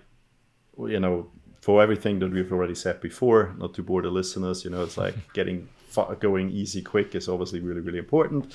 [0.77, 1.30] you know,
[1.62, 4.97] for everything that we've already said before, not to bore the listeners, you know, it's
[4.97, 8.54] like getting fa- going easy, quick is obviously really, really important.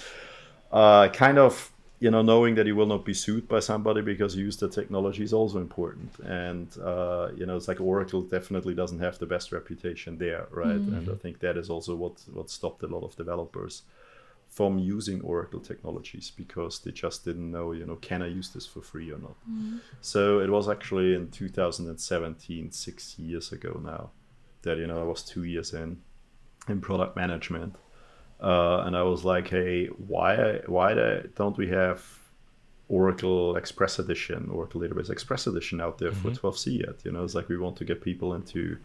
[0.73, 4.37] Uh, kind of you know knowing that you will not be sued by somebody because
[4.37, 8.75] you use the technology is also important and uh, you know it's like oracle definitely
[8.75, 12.51] doesn't have the best reputation there right and i think that is also what what
[12.51, 13.83] stopped a lot of developers
[14.57, 18.67] from using oracle technologies because they just didn't know you know can i use this
[18.73, 19.37] for free or not?
[20.01, 24.11] So it was actually in 2017 six years ago now
[24.63, 25.89] that you know i was two years in
[26.69, 27.77] in product management.
[28.41, 30.89] Uh, and I was like, "Hey, why why
[31.37, 32.01] don't we have
[32.89, 37.35] Oracle Express Edition, Oracle Database Express Edition out there for 12c yet?" You know, it's
[37.35, 38.77] like we want to get people into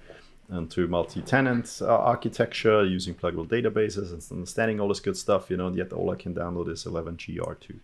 [0.52, 5.50] into multi-tenant uh, architecture using pluggable databases and understanding all this good stuff.
[5.50, 7.80] You know, and yet all I can download is 11gr2.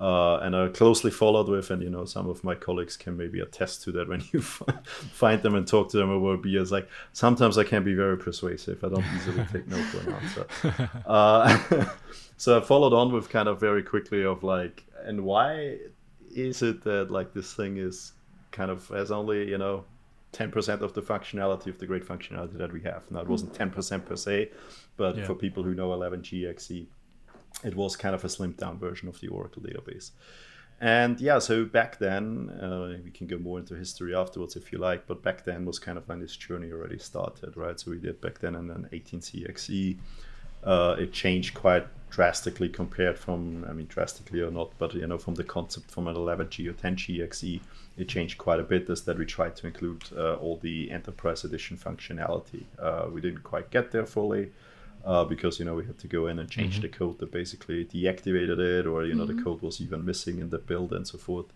[0.00, 3.40] Uh, and I closely followed with, and you know, some of my colleagues can maybe
[3.40, 6.70] attest to that when you find them and talk to them over beers.
[6.70, 8.84] Like sometimes I can be very persuasive.
[8.84, 10.46] I don't easily take no for an answer.
[11.06, 11.86] Uh,
[12.36, 15.78] so I followed on with kind of very quickly of like, and why
[16.34, 18.12] is it that like this thing is
[18.50, 19.84] kind of has only you know
[20.32, 23.10] 10% of the functionality of the great functionality that we have.
[23.10, 24.50] Now, it wasn't 10% per se,
[24.96, 25.24] but Yeah.
[25.26, 26.86] for people who know 11g XE,
[27.64, 30.10] it was kind of a slimmed down version of the Oracle database.
[30.80, 34.78] And yeah, so back then, uh, we can go more into history afterwards if you
[34.78, 37.80] like, but back then was kind of when this journey already started, right?
[37.80, 39.98] So we did back then and then 18c XE.
[40.62, 45.18] Uh, it changed quite drastically compared from, I mean, drastically or not, but you know,
[45.18, 47.60] from the concept from an 11G or 10G XE,
[47.96, 48.88] it changed quite a bit.
[48.88, 52.64] Is that we tried to include uh, all the enterprise edition functionality.
[52.78, 54.50] Uh, we didn't quite get there fully
[55.04, 57.84] uh, because you know we had to go in and change the code that basically
[57.84, 61.18] deactivated it, or you know the code was even missing in the build and so
[61.18, 61.46] forth.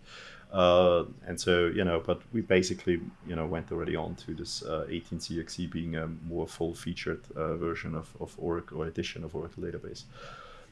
[0.51, 4.63] Uh, and so you know, but we basically you know went already on to this
[4.63, 9.63] uh, 18CXE being a more full-featured uh, version of, of Oracle or edition of Oracle
[9.63, 10.03] database.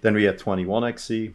[0.02, 1.34] Then we had 21XE,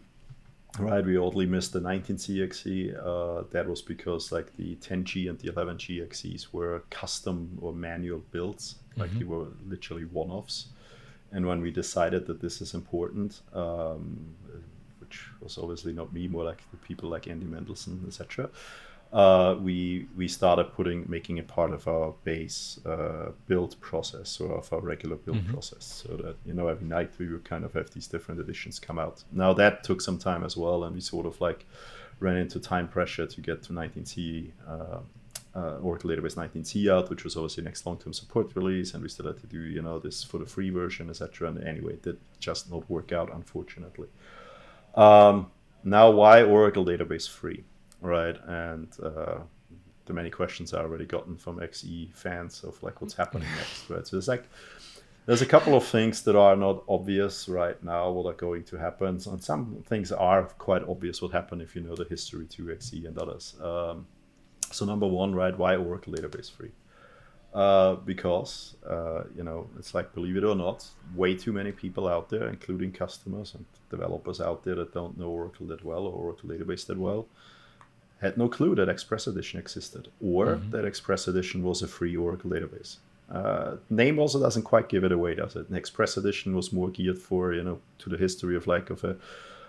[0.79, 1.05] right?
[1.05, 2.97] We oddly missed the 19CXE.
[2.99, 8.23] Uh, that was because like the 10G and the 11G XEs were custom or manual
[8.31, 10.67] builds, like they were literally one-offs.
[11.33, 14.35] And when we decided that this is important, um,
[15.01, 18.49] which was obviously not me, more like the people like Andy Mendelsohn, etc.
[19.13, 24.59] Uh, we we started putting making it part of our base uh, build process or
[24.59, 27.73] of our regular build process, so that you know every night we would kind of
[27.73, 29.23] have these different editions come out.
[29.33, 31.67] Now that took some time as well, and we sort of like
[32.19, 34.51] ran into time pressure to get to 19C.
[34.67, 34.99] Uh,
[35.55, 39.27] uh, Oracle Database 19c out, which was obviously next long-term support release, and we still
[39.27, 41.49] had to do you know this for the free version, etc.
[41.49, 44.09] And anyway, it did just not work out, unfortunately.
[44.95, 45.51] Um,
[45.83, 47.65] now, why Oracle Database free,
[48.07, 48.37] right?
[48.47, 49.39] And uh,
[50.07, 54.07] the many questions I already gotten from XE fans of like what's happening next, right?
[54.07, 54.45] So it's like
[55.27, 58.77] there's a couple of things that are not obvious right now what are going to
[58.77, 62.63] happen, and some things are quite obvious what happened if you know the history to
[62.67, 63.57] XE and others.
[63.61, 64.07] Um,
[64.71, 65.57] so number one, right?
[65.57, 66.71] Why Oracle Database free?
[67.53, 72.07] Uh, because uh, you know it's like believe it or not, way too many people
[72.07, 76.13] out there, including customers and developers out there that don't know Oracle that well or
[76.13, 77.27] Oracle Database that well,
[78.21, 82.51] had no clue that Express Edition existed or that Express Edition was a free Oracle
[82.51, 82.97] database.
[83.31, 85.69] Uh, name also doesn't quite give it away, does it?
[85.69, 89.03] An Express Edition was more geared for you know to the history of like of
[89.05, 89.17] a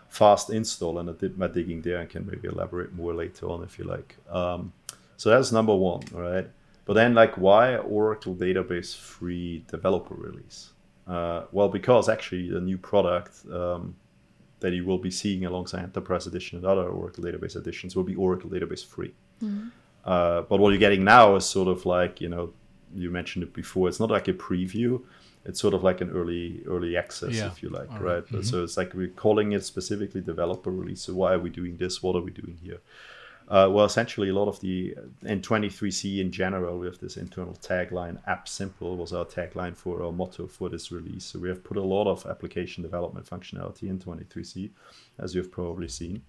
[0.10, 3.63] fast install, and I did my digging there and can maybe elaborate more later on
[3.63, 4.15] if you like.
[4.29, 4.73] Um,
[5.17, 6.47] so that's number one, right?
[6.86, 10.69] But then, like, why Oracle Database free developer release?
[11.05, 13.95] Uh, well, because actually the new product um,
[14.60, 18.15] that you will be seeing alongside Enterprise Edition and other Oracle Database editions will be
[18.15, 19.13] Oracle Database free.
[20.06, 22.54] Uh, but what you're getting now is sort of like, you know,
[22.96, 23.88] you mentioned it before.
[23.89, 25.02] It's not like a preview.
[25.46, 27.48] It's sort of like an early early access, Yeah.
[27.48, 28.15] if you like, All right?
[28.15, 28.24] right.
[28.32, 31.02] But So it's like we're calling it specifically developer release.
[31.02, 32.02] So why are we doing this?
[32.04, 32.80] What are we doing here?
[33.49, 37.53] Uh, well, essentially, a lot of the in 23C in general, we have this internal
[37.53, 38.19] tagline.
[38.27, 41.23] App simple was our tagline for our motto for this release.
[41.23, 44.71] So we have put a lot of application development functionality in 23C,
[45.19, 46.23] as you've probably seen,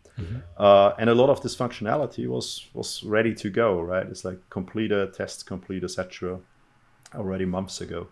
[0.58, 3.80] uh, and a lot of this functionality was was ready to go.
[3.80, 6.38] Right, it's like completed, tests complete, etc.
[7.14, 8.08] Already months ago.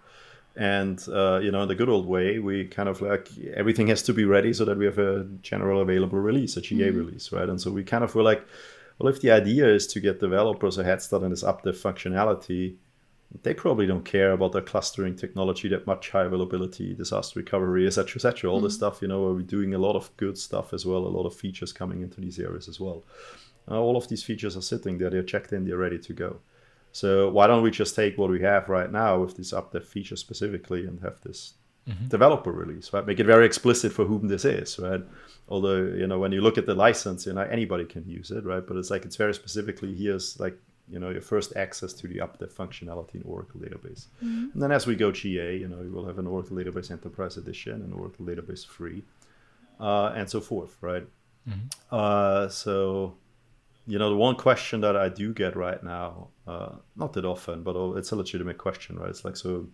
[0.57, 4.03] And uh, you know, in the good old way, we kind of like everything has
[4.05, 7.49] to be ready so that we have a general available release, a GA release, right?
[7.49, 8.43] And so we kind of were like,
[8.99, 12.77] well, if the idea is to get developers a head start on this update functionality,
[13.43, 18.17] they probably don't care about the clustering technology that much, high availability, disaster recovery, etc.,
[18.17, 18.51] etc.
[18.51, 21.07] All this stuff, you know, where we're doing a lot of good stuff as well,
[21.07, 23.05] a lot of features coming into these areas as well.
[23.69, 26.39] Uh, all of these features are sitting there, they're checked in, they're ready to go.
[26.93, 30.17] So why don't we just take what we have right now with this update feature
[30.17, 31.55] specifically and have this
[32.09, 33.07] developer release, right?
[33.07, 35.03] Make it very explicit for whom this is, right?
[35.49, 38.45] Although, you know, when you look at the license, you know, anybody can use it,
[38.45, 38.67] right?
[38.67, 42.19] But it's like it's very specifically here's like, you know, your first access to the
[42.19, 44.07] update functionality in Oracle database.
[44.53, 47.37] And then as we go GA, you know, we will have an Oracle Database Enterprise
[47.37, 49.03] Edition and Oracle Database Free,
[49.81, 51.07] uh, and so forth, right?
[51.91, 53.15] Uh, so,
[53.87, 57.63] you know, the one question that I do get right now, uh, not that often,
[57.63, 59.11] but it's a legitimate question, right?
[59.11, 59.67] It's like, so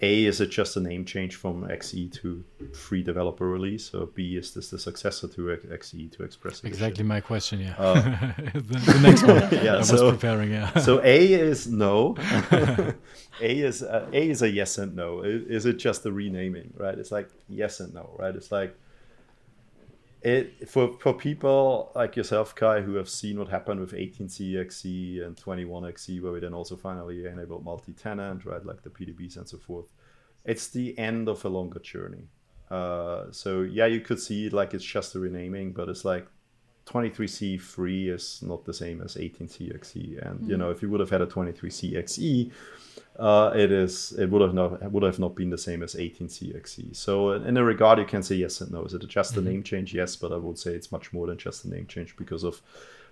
[0.00, 3.92] A, is it just a name change from XE to free developer release?
[3.92, 6.68] Or B, is this the successor to XE to Express Edition?
[6.68, 7.60] Exactly my question.
[7.60, 7.74] Yeah,
[8.54, 9.48] the, the next one.
[9.64, 10.52] Yeah, I was so- preparing.
[10.52, 10.72] Yeah.
[10.78, 12.14] so A is no.
[12.52, 12.94] a
[13.40, 15.22] is uh, A is a yes and no.
[15.22, 16.96] Is it just the renaming, right?
[16.96, 18.34] It's like yes and no, right?
[18.36, 18.76] It's like
[20.22, 25.24] it for for people like yourself, Kai, who have seen what happened with 18c XE
[25.24, 29.58] and 21xe, where we then also finally enabled multi-tenant, right, like the PDBs and so
[29.58, 29.86] forth.
[30.48, 32.24] It's the end of a longer journey.
[32.70, 36.26] Uh, so yeah, you could see like it's just a renaming, but it's like
[36.86, 40.48] 23C Free is not the same as 18CXE, And mm.
[40.48, 42.50] you know, if you would have had a 23CXE,
[43.18, 46.96] uh, it is it would have not would have not been the same as 18CXE.
[46.96, 48.84] So in a regard, you can say yes and no.
[48.84, 49.50] Is it just a mm-hmm.
[49.50, 49.94] name change?
[49.94, 52.62] Yes, but I would say it's much more than just a name change because of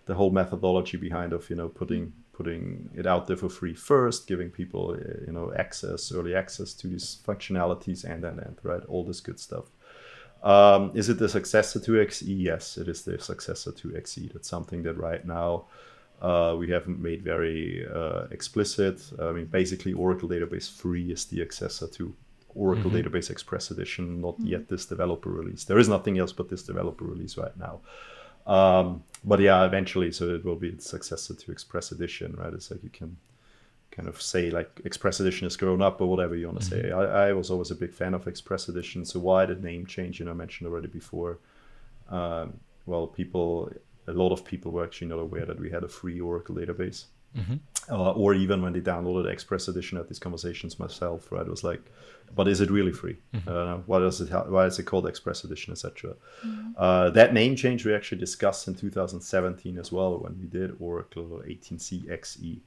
[0.06, 4.26] the whole methodology behind of you know putting putting it out there for free first,
[4.26, 8.84] giving people uh, you know access, early access to these functionalities, and and and right,
[8.88, 9.66] all this good stuff.
[10.42, 12.24] Um, is it the successor to XE?
[12.26, 14.32] Yes, it is the successor to XE.
[14.32, 15.66] That's something that right now
[16.22, 19.00] uh, we haven't made very uh, explicit.
[19.20, 22.14] I mean, basically, Oracle Database Free is the successor to
[22.54, 23.08] Oracle mm-hmm.
[23.08, 24.46] Database Express Edition, not mm-hmm.
[24.46, 25.64] yet this developer release.
[25.64, 27.80] There is nothing else but this developer release right now.
[28.46, 32.52] Um, but yeah, eventually, so it will be the successor to Express Edition, right?
[32.52, 33.16] It's like you can
[33.90, 36.88] kind of say like Express Edition has grown up or whatever you want to mm-hmm.
[36.88, 36.92] say.
[36.92, 39.04] I, I, was always a big fan of Express Edition.
[39.04, 40.20] So why the name change?
[40.20, 41.38] You know, I mentioned already before.
[42.08, 43.72] Um, well, people,
[44.06, 47.06] a lot of people were actually not aware that we had a free Oracle database.
[47.36, 47.54] Mm-hmm.
[47.88, 51.46] Uh, or even when they downloaded Express Edition at these conversations myself, right?
[51.46, 51.80] It was like,
[52.34, 53.16] but is it really free?
[53.32, 53.48] Mm-hmm.
[53.48, 54.28] Uh, why does it?
[54.30, 56.14] Ha- why is it called Express Edition, etc.
[56.44, 56.72] Mm-hmm.
[56.76, 61.42] Uh, that name change we actually discussed in 2017 as well when we did Oracle
[61.46, 62.58] 18c XE,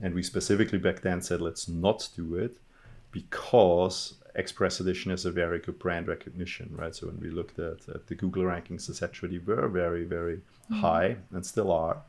[0.00, 2.56] and we specifically back then said let's not do it
[3.12, 6.94] because Express Edition is a very good brand recognition, right?
[6.94, 10.80] So when we looked at, at the Google rankings, etc., they were very, very mm-hmm.
[10.80, 12.02] high and still are.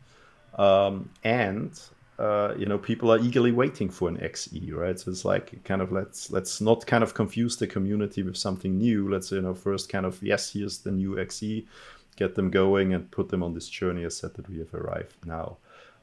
[0.57, 1.79] Um, and
[2.19, 4.99] uh, you know people are eagerly waiting for an XE, right?
[4.99, 8.77] So it's like kind of let's let's not kind of confuse the community with something
[8.77, 9.09] new.
[9.09, 11.65] Let's you know first kind of yes, here's the new XE,
[12.15, 15.15] get them going and put them on this journey as said that we have arrived
[15.25, 15.57] now.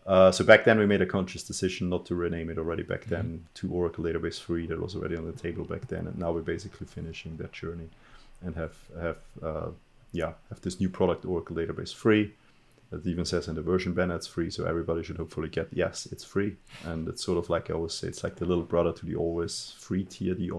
[0.07, 3.05] Uh, so back then we made a conscious decision not to rename it already back
[3.07, 3.44] then mm-hmm.
[3.55, 6.42] to Oracle Database Free that was already on the table back then and now we're
[6.42, 7.88] basically finishing that journey
[8.42, 9.70] and have have uh,
[10.12, 12.34] yeah have this new product Oracle Database Free
[12.95, 16.07] it even says in the version banner it's free, so everybody should hopefully get yes,
[16.11, 16.57] it's free.
[16.84, 19.16] And it's sort of like I always say, it's like the little brother to the
[19.16, 20.51] always free tier, the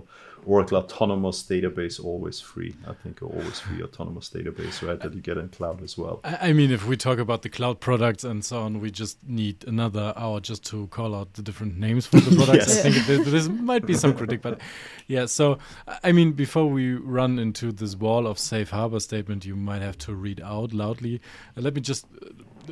[0.45, 2.75] Oracle Autonomous Database, always free.
[2.88, 4.99] I think always free autonomous database, right?
[4.99, 6.19] That you get in cloud as well.
[6.23, 9.63] I mean, if we talk about the cloud products and so on, we just need
[9.67, 12.67] another hour just to call out the different names for the products.
[12.67, 12.86] yes.
[12.86, 14.61] I think this might be some critic, but
[15.07, 15.25] yeah.
[15.25, 15.57] So
[16.03, 19.97] I mean, before we run into this wall of safe harbor statement, you might have
[19.99, 21.21] to read out loudly.
[21.57, 22.05] Uh, let me just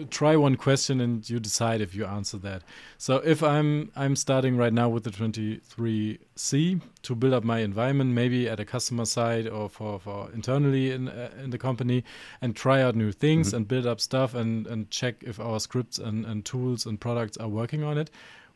[0.10, 2.64] try one question and you decide if you answer that.
[2.98, 8.12] So if I'm I'm starting right now with the 23C to build up my environment,
[8.12, 12.04] maybe at a customer side or for, for internally in uh, in the company,
[12.42, 13.58] and try out new things mm -hmm.
[13.58, 17.38] and build up stuff and and check if our scripts and, and tools and products
[17.38, 18.12] are working on it.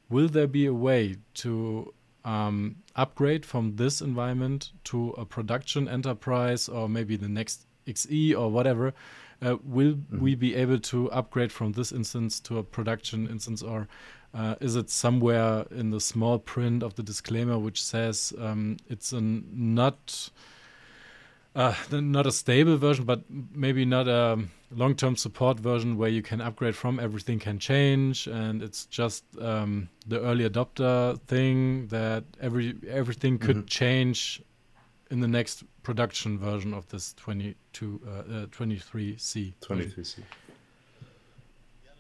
[0.10, 1.94] Will there be a way to
[2.24, 8.52] um, upgrade from this environment to a production enterprise or maybe the next XE or
[8.52, 8.94] whatever?
[9.40, 10.20] Uh, will mm-hmm.
[10.20, 13.88] we be able to upgrade from this instance to a production instance, or
[14.34, 19.14] uh, is it somewhere in the small print of the disclaimer which says um, it's
[19.14, 20.30] a not
[21.56, 26.40] uh, not a stable version, but maybe not a long-term support version where you can
[26.40, 32.76] upgrade from everything can change and it's just um, the early adopter thing that every
[32.88, 33.80] everything could mm -hmm.
[33.80, 34.42] change
[35.10, 39.54] in the next production version of this 22 uh, uh, 23C.
[39.62, 40.20] 23C.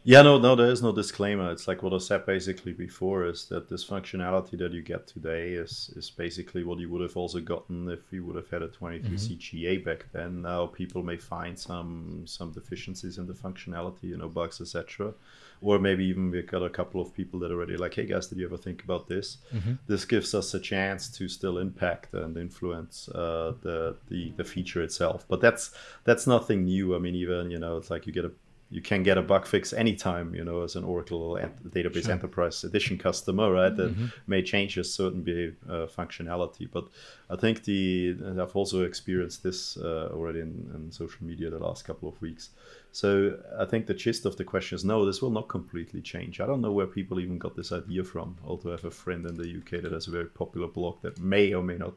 [0.08, 1.51] Yeah, no, no, there is no disclaimer.
[1.51, 5.49] It's like what I said basically before is that this functionality that you get today
[5.49, 8.70] is is basically what you would have also gotten if you would have had a
[8.70, 9.38] 23C mm-hmm.
[9.38, 10.41] GA back then.
[10.41, 15.14] Now people may find some some deficiencies in the functionality, you know, bugs, etc
[15.62, 18.28] or maybe even we've got a couple of people that are already like, hey guys,
[18.28, 19.38] did you ever think about this?
[19.53, 19.74] Mm-hmm.
[19.88, 24.84] This gives us a chance to still impact and influence uh, the, the the feature
[24.84, 25.26] itself.
[25.28, 25.72] But that's
[26.03, 26.95] that's nothing new.
[26.95, 28.32] I mean, even you know, it's like you get a
[28.70, 31.39] you can get a bug fix anytime, you know, as an Oracle
[31.70, 32.11] Database sure.
[32.11, 33.74] Enterprise Edition customer, right?
[33.76, 34.07] That mm-hmm.
[34.28, 36.68] may change a certain uh, functionality.
[36.70, 36.88] But
[37.30, 41.86] I think the I've also experienced this uh, already in, in, social media the last
[41.86, 42.49] couple of weeks.
[42.91, 46.41] So I think the gist of the question is no, this will not completely change.
[46.41, 48.36] I don't know where people even got this idea from.
[48.45, 51.20] Although I have a friend in the UK that has a very popular blog that
[51.22, 51.93] may or may not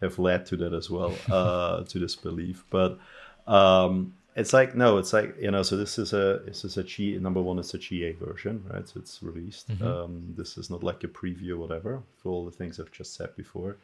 [0.00, 2.64] have led to that as well, uh, to this belief.
[2.70, 2.98] But
[3.46, 5.62] um, it's like no, it's like you know.
[5.62, 7.58] So this is a this is a G number one.
[7.58, 8.86] It's a GA version, right?
[8.86, 9.70] So it's released.
[9.70, 9.86] Mm-hmm.
[9.86, 13.14] Um, this is not like a preview or whatever for all the things I've just
[13.14, 13.78] said before.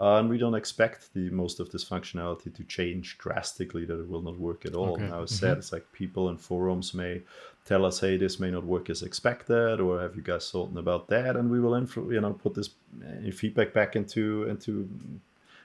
[0.00, 3.84] Uh, and we don't expect the most of this functionality to change drastically.
[3.84, 4.94] That it will not work at all.
[4.94, 5.02] Okay.
[5.02, 5.26] Now, mm-hmm.
[5.26, 7.20] said it's like people in forums may
[7.66, 11.08] tell us, "Hey, this may not work as expected," or "Have you guys thought about
[11.08, 12.70] that?" And we will, influ- you know, put this
[13.04, 14.88] uh, feedback back into into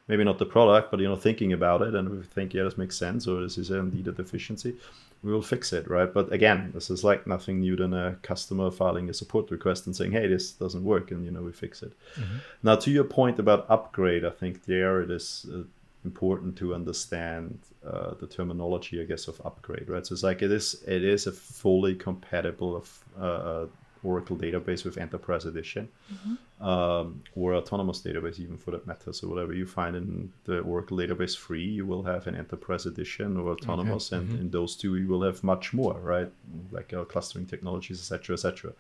[0.08, 2.78] maybe not the product, but you know, thinking about it, and we think, yeah, this
[2.78, 4.76] makes sense, or this is indeed a deficiency,
[5.24, 6.14] we will fix it, right?
[6.14, 9.96] But again, this is like nothing new than a customer filing a support request and
[9.96, 11.94] saying, hey, this doesn't work, and you know, we fix it.
[12.16, 12.38] Mm-hmm.
[12.64, 15.48] Now, to your point about upgrade, I think there it is.
[15.52, 15.64] Uh,
[16.06, 20.06] important to understand uh, the terminology, I guess, of upgrade, right?
[20.06, 23.66] So it's like it is it is a fully compatible of uh,
[24.06, 26.66] Oracle database with Enterprise Edition mm-hmm.
[26.66, 29.12] um, or autonomous database, even for that matter.
[29.14, 33.38] So whatever you find in the Oracle database free, you will have an Enterprise Edition
[33.38, 34.22] or autonomous, okay.
[34.22, 34.42] and mm-hmm.
[34.42, 36.32] in those two you will have much more, right?
[36.72, 38.74] Like our clustering technologies, etc., etc.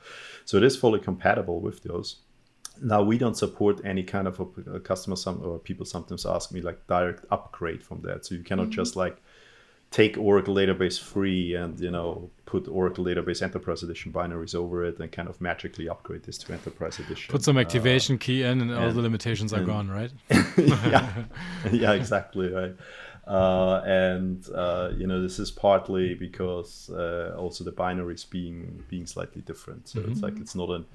[0.45, 2.17] So it is fully compatible with those.
[2.81, 5.15] Now we don't support any kind of a, a customer.
[5.15, 8.25] Some or people sometimes ask me like direct upgrade from that.
[8.25, 8.81] So you cannot mm-hmm.
[8.81, 9.21] just like
[9.91, 14.99] take Oracle database free and you know put Oracle database Enterprise Edition binaries over it
[14.99, 17.31] and kind of magically upgrade this to Enterprise Edition.
[17.31, 20.11] Put some activation uh, key in, and, and, all the limitations are gone, right?
[20.57, 21.23] yeah,
[21.71, 22.75] yeah, exactly, right.
[23.27, 29.07] Uh, and uh, you know this is partly because uh, also the binaries being being
[29.07, 29.87] slightly different.
[29.87, 30.11] So mm-hmm.
[30.11, 30.85] it's like it's not an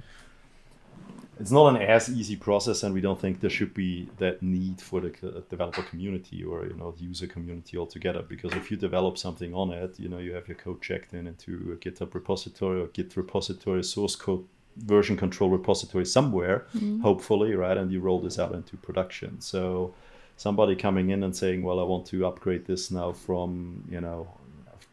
[1.41, 4.79] it's not an as easy process, and we don't think there should be that need
[4.81, 5.11] for the
[5.49, 8.23] developer community or you know the user community altogether.
[8.23, 11.27] Because if you develop something on it, you know you have your code checked in
[11.27, 14.45] into a GitHub repository or Git repository, source code
[14.77, 17.01] version control repository somewhere, mm-hmm.
[17.01, 17.77] hopefully, right?
[17.77, 19.41] And you roll this out into production.
[19.41, 19.95] So
[20.37, 24.29] somebody coming in and saying, "Well, I want to upgrade this now from you know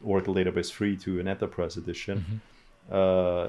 [0.01, 2.37] Oracle Database free to an Enterprise edition." Mm-hmm.
[2.89, 3.47] Uh,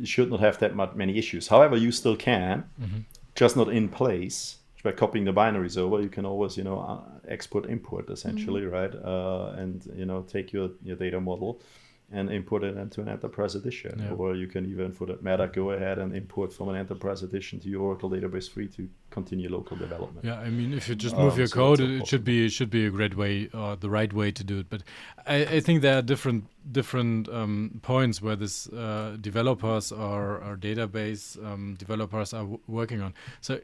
[0.00, 1.48] you should not have that much, many issues.
[1.48, 2.98] However, you still can, mm-hmm.
[3.34, 4.58] just not in place.
[4.84, 8.70] By copying the binaries over, you can always, you know, uh, export import essentially, mm-hmm.
[8.72, 8.94] right?
[8.94, 11.60] Uh, and you know, take your your data model
[12.12, 13.98] and import it into an enterprise edition.
[13.98, 14.12] Yeah.
[14.12, 17.58] Or you can even, for that matter, go ahead and import from an enterprise edition
[17.60, 20.24] to your Oracle database free to continue local development.
[20.24, 22.50] Yeah, I mean, if you just move um, your so code, it should be it
[22.50, 24.70] should be a great way or uh, the right way to do it.
[24.70, 24.84] But
[25.26, 30.56] I, I think there are different different um, points where this uh, developers or, or
[30.56, 33.14] database um, developers are working on.
[33.40, 33.60] So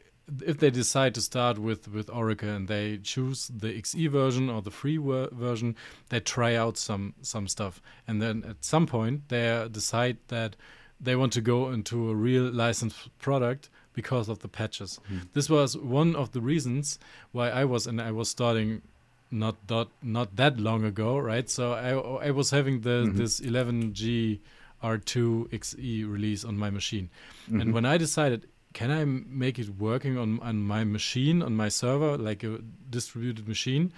[0.47, 4.62] if they decide to start with with Oracle and they choose the XE version or
[4.62, 5.77] the free version,
[6.09, 10.57] they try out some some stuff, and then at some point they decide that
[11.01, 15.01] they want to go into a real licensed product because of the patches.
[15.11, 15.29] Mm.
[15.33, 16.99] This was one of the reasons
[17.33, 18.83] why I was and I was starting
[19.31, 21.49] not that not that long ago, right?
[21.49, 23.16] So I I was having the mm -hmm.
[23.16, 24.41] this 11G
[24.83, 27.61] R2 XE release on my machine, mm -hmm.
[27.61, 31.68] and when I decided can I make it working on, on my machine, on my
[31.68, 32.59] server, like a
[32.91, 33.93] distributed machine?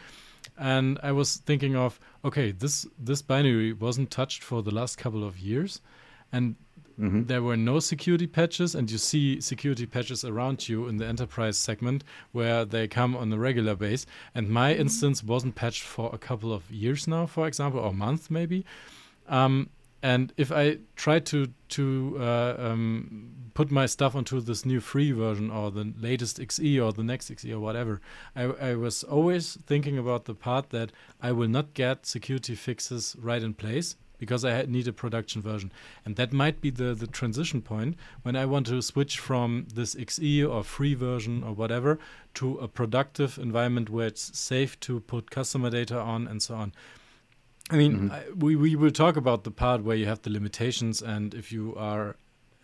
[0.59, 5.25] And I was thinking of, okay, this this binary wasn't touched for the last couple
[5.25, 5.81] of years,
[6.33, 6.57] and
[7.01, 7.25] mm-hmm.
[7.25, 11.57] there were no security patches, and you see security patches around you in the enterprise
[11.57, 14.07] segment where they come on a regular base.
[14.35, 14.83] And my mm-hmm.
[14.83, 18.65] instance wasn't patched for a couple of years now, for example, or month maybe.
[19.27, 19.71] Um,
[20.05, 25.13] and if I try to to uh, um, put my stuff onto this new free
[25.13, 28.03] version or the latest XE or the next XE or whatever,
[28.37, 30.93] I, I was always thinking about the part that
[31.23, 35.73] I will not get security fixes right in place because I need a production version.
[36.05, 39.95] And that might be the, the transition point when I want to switch from this
[39.95, 41.99] XE or free version or whatever
[42.35, 46.73] to a productive environment where it's safe to put customer data on and so on.
[47.71, 48.13] I mean, mm-hmm.
[48.13, 51.51] I, we, we will talk about the part where you have the limitations and if
[51.51, 52.17] you are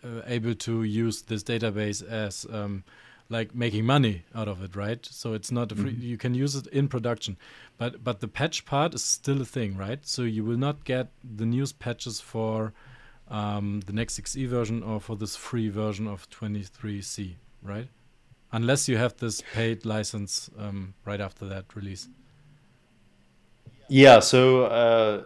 [0.03, 2.83] uh, able to use this database as um,
[3.29, 5.03] like making money out of it, right?
[5.05, 5.93] So it's not a free.
[5.93, 6.03] Mm-hmm.
[6.03, 7.37] You can use it in production,
[7.77, 10.05] but but the patch part is still a thing, right?
[10.05, 12.73] So you will not get the news patches for
[13.29, 17.87] um, the next XE version or for this free version of 23C, right?
[18.51, 22.09] Unless you have this paid license um, right after that release.
[23.91, 24.19] Yeah.
[24.19, 24.65] So.
[24.65, 25.23] Uh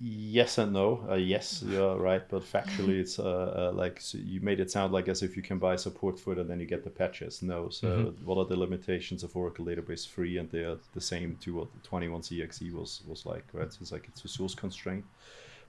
[0.00, 1.06] yes and no.
[1.08, 4.92] Uh, yes, you're right, but factually, it's uh, uh, like so you made it sound
[4.92, 7.42] like as if you can buy support for it and then you get the patches.
[7.42, 7.68] No.
[7.68, 8.24] So mm-hmm.
[8.24, 11.88] what are the limitations of Oracle Database Free, and they're the same to what the
[11.88, 13.72] 21CXE was was like, right?
[13.72, 15.04] So it's like it's a source constraint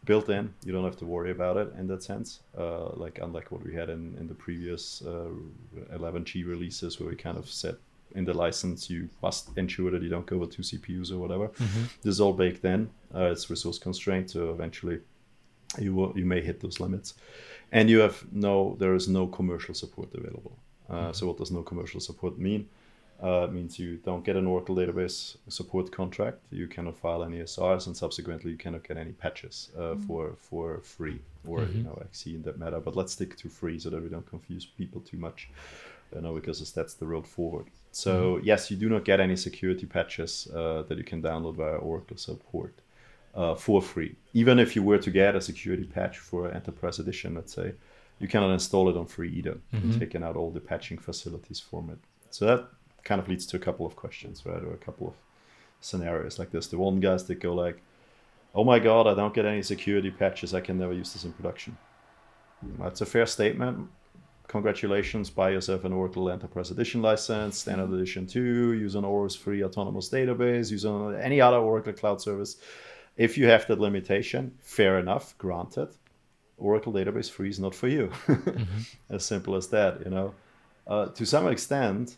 [0.05, 0.53] built in.
[0.63, 2.39] You don't have to worry about it in that sense.
[2.57, 7.15] Uh, like unlike what we had in in the previous 11G uh, releases, where we
[7.15, 7.75] kind of set
[8.15, 11.47] in the license, you must ensure that you don't go over two CPUs or whatever.
[11.49, 11.83] Mm-hmm.
[12.03, 12.89] This is all baked in.
[13.13, 14.99] Uh, it's resource constrained, so eventually
[15.79, 17.13] you will, you may hit those limits,
[17.71, 20.57] and you have no there is no commercial support available.
[20.89, 21.13] Uh, mm-hmm.
[21.13, 22.67] So what does no commercial support mean?
[23.23, 26.39] Uh, it means you don't get an Oracle database support contract.
[26.49, 30.01] You cannot file any SRs, and subsequently you cannot get any patches uh, mm-hmm.
[30.07, 31.77] for for free or mm-hmm.
[31.77, 32.79] you know XE in that matter.
[32.79, 35.49] But let's stick to free so that we don't confuse people too much.
[36.15, 37.67] you know, because that's the road forward.
[37.91, 38.45] So mm-hmm.
[38.45, 42.17] yes, you do not get any security patches uh, that you can download via Oracle
[42.17, 42.73] support
[43.35, 44.15] uh, for free.
[44.33, 47.73] Even if you were to get a security patch for Enterprise Edition, let's say,
[48.19, 49.57] you cannot install it on free either.
[49.73, 49.99] Mm-hmm.
[49.99, 51.99] Taking out all the patching facilities from it.
[52.29, 52.67] So that
[53.03, 55.15] kind of leads to a couple of questions, right, or a couple of
[55.81, 56.67] scenarios like this.
[56.67, 57.81] The one guys that go like,
[58.53, 60.53] "Oh my God, I don't get any security patches.
[60.53, 61.77] I can never use this in production."
[62.77, 63.89] That's a fair statement
[64.51, 69.63] congratulations, buy yourself an Oracle Enterprise Edition license, Standard Edition 2, use an always free
[69.63, 72.57] autonomous database, use an, any other Oracle cloud service.
[73.15, 75.89] If you have that limitation, fair enough, granted.
[76.57, 78.07] Oracle database free is not for you.
[78.27, 78.81] mm-hmm.
[79.09, 80.33] As simple as that, you know.
[80.85, 82.17] Uh, to some extent,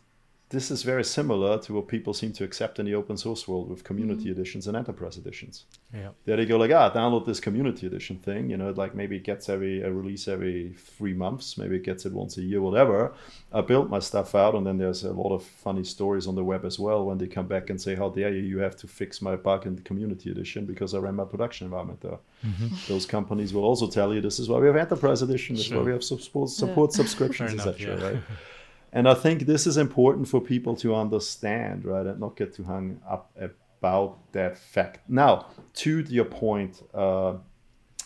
[0.53, 3.67] this is very similar to what people seem to accept in the open source world
[3.71, 4.39] with community mm-hmm.
[4.39, 5.65] editions and enterprise editions.
[5.91, 6.09] Yeah.
[6.25, 8.51] There they go like, ah, download this community edition thing.
[8.51, 12.05] You know, like maybe it gets every a release every three months, maybe it gets
[12.05, 13.13] it once a year, whatever.
[13.51, 16.43] I built my stuff out, and then there's a lot of funny stories on the
[16.43, 18.43] web as well when they come back and say, how dare you?
[18.53, 21.65] You have to fix my bug in the community edition because I ran my production
[21.65, 22.19] environment there.
[22.45, 22.67] Mm-hmm.
[22.87, 25.77] Those companies will also tell you this is why we have enterprise edition, this sure.
[25.77, 26.97] is why we have support, support yeah.
[26.97, 28.13] subscriptions, etc.
[28.13, 28.23] Right.
[28.95, 32.63] And I think this is important for people to understand, right, and not get too
[32.63, 35.09] hung up about that fact.
[35.09, 35.47] Now,
[35.81, 37.33] to your point, uh,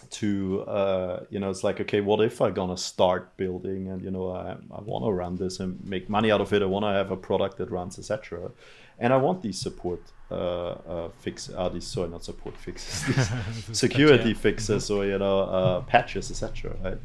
[0.10, 4.12] to uh, you know, it's like, okay, what if I'm gonna start building, and you
[4.12, 6.62] know, I, I want to run this and make money out of it.
[6.62, 8.52] I want to have a product that runs, etc.
[8.98, 13.78] And I want these support uh, uh, fix, uh, these sorry, not support fixes, these
[13.78, 16.76] security fixes, or you know, uh, patches, etc.
[16.82, 16.98] Right?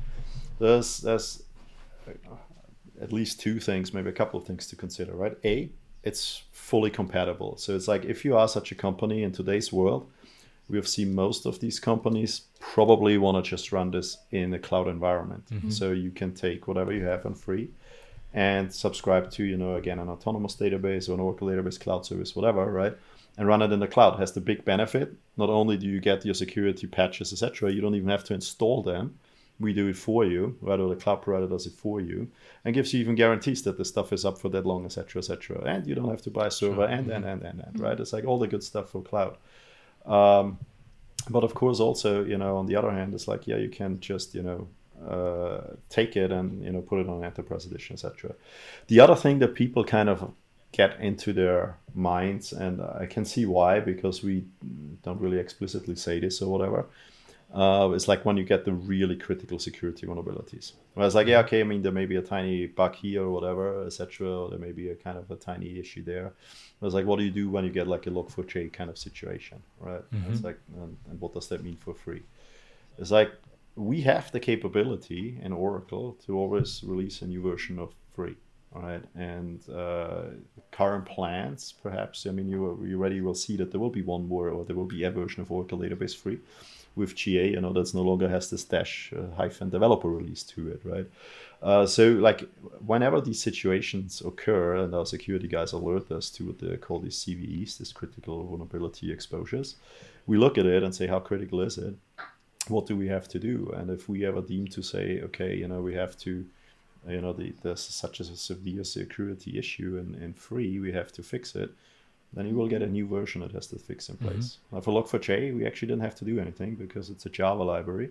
[0.61, 1.43] There's there's
[3.03, 5.37] at least two things, maybe a couple of things to consider, right?
[5.45, 5.71] A,
[6.03, 7.57] it's fully compatible.
[7.57, 10.11] So it's like if you are such a company in today's world,
[10.69, 14.59] we have seen most of these companies probably want to just run this in a
[14.59, 15.45] cloud environment.
[15.51, 15.71] Mm-hmm.
[15.71, 17.71] So you can take whatever you have on free
[18.33, 22.35] and subscribe to, you know, again, an autonomous database or an Oracle database cloud service,
[22.35, 22.97] whatever, right?
[23.37, 24.15] And run it in the cloud.
[24.15, 25.13] It has the big benefit.
[25.37, 28.83] Not only do you get your security patches, etc., you don't even have to install
[28.83, 29.19] them
[29.61, 30.79] we do it for you, right?
[30.79, 32.29] Or the cloud provider does it for you,
[32.65, 35.63] and gives you even guarantees that the stuff is up for that long, etc., etc.
[35.65, 37.99] And you don't have to buy a server, and and and and, and right?
[37.99, 39.37] It's like all the good stuff for cloud.
[40.05, 40.59] Um,
[41.31, 44.01] but of course, also, you know, on the other hand, it's like yeah, you can
[44.01, 44.69] just you know
[45.09, 48.35] uh, take it and you know put it on enterprise edition, etc.
[48.89, 50.33] The other thing that people kind of
[50.73, 54.45] get into their minds, and I can see why because we
[55.03, 56.87] don't really explicitly say this or whatever
[57.55, 60.73] uh, it's like when you get the really critical security vulnerabilities.
[60.95, 63.31] Where it's like, yeah, okay, I mean, there may be a tiny bug here or
[63.31, 66.33] whatever, etc., there may be a kind of a tiny issue there.
[66.81, 68.97] But it's like, what do you do when you get like a log4j kind of
[68.97, 70.03] situation, right?
[70.13, 70.33] Mm-hmm.
[70.33, 72.23] It's like, and, and what does that mean for free?
[72.97, 73.33] It's like
[73.77, 78.37] we have the capability in Oracle to always release a new version of free,
[78.75, 79.03] right?
[79.15, 80.23] And uh,
[80.71, 84.27] current plans, perhaps, I mean, you, you already will see that there will be one
[84.27, 86.39] more, or there will be a version of Oracle Database free
[86.95, 90.69] with GA, you know, that's no longer has this dash uh, hyphen developer release to
[90.71, 91.07] it, right?
[91.63, 92.49] Uh, so like
[92.85, 97.25] whenever these situations occur and our security guys alert us to what they call these
[97.25, 99.77] CVEs, these critical vulnerability exposures,
[100.27, 101.95] we look at it and say, how critical is it?
[102.69, 103.73] What do we have to do?
[103.77, 106.45] And if we ever deem to say, okay, you know, we have to,
[107.09, 111.23] you know, the, there's such a severe security issue and, and free, we have to
[111.23, 111.71] fix it
[112.35, 114.59] then you will get a new version that has the fix in place.
[114.67, 114.77] Mm-hmm.
[114.77, 118.11] Now for Log4j, we actually didn't have to do anything because it's a Java library,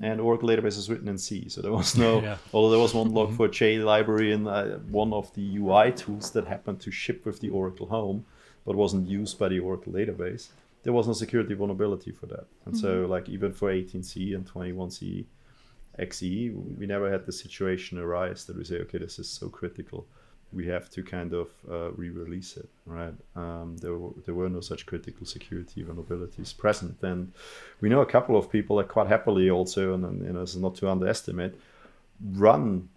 [0.00, 1.48] and Oracle database is written in C.
[1.48, 2.36] So there was no, yeah.
[2.52, 3.40] although there was one mm-hmm.
[3.42, 7.50] Log4j library in uh, one of the UI tools that happened to ship with the
[7.50, 8.24] Oracle Home,
[8.64, 10.48] but wasn't used by the Oracle database.
[10.82, 12.82] There was no security vulnerability for that, and mm-hmm.
[12.82, 15.24] so like even for 18C and 21C
[15.98, 20.06] XE, we never had the situation arise that we say, okay, this is so critical
[20.52, 23.14] we have to kind of uh, re-release it, right?
[23.34, 27.32] Um, there, were, there were no such critical security vulnerabilities present, and
[27.80, 30.76] we know a couple of people that quite happily also, and, you know, it's not
[30.76, 31.54] to underestimate,
[32.32, 32.88] run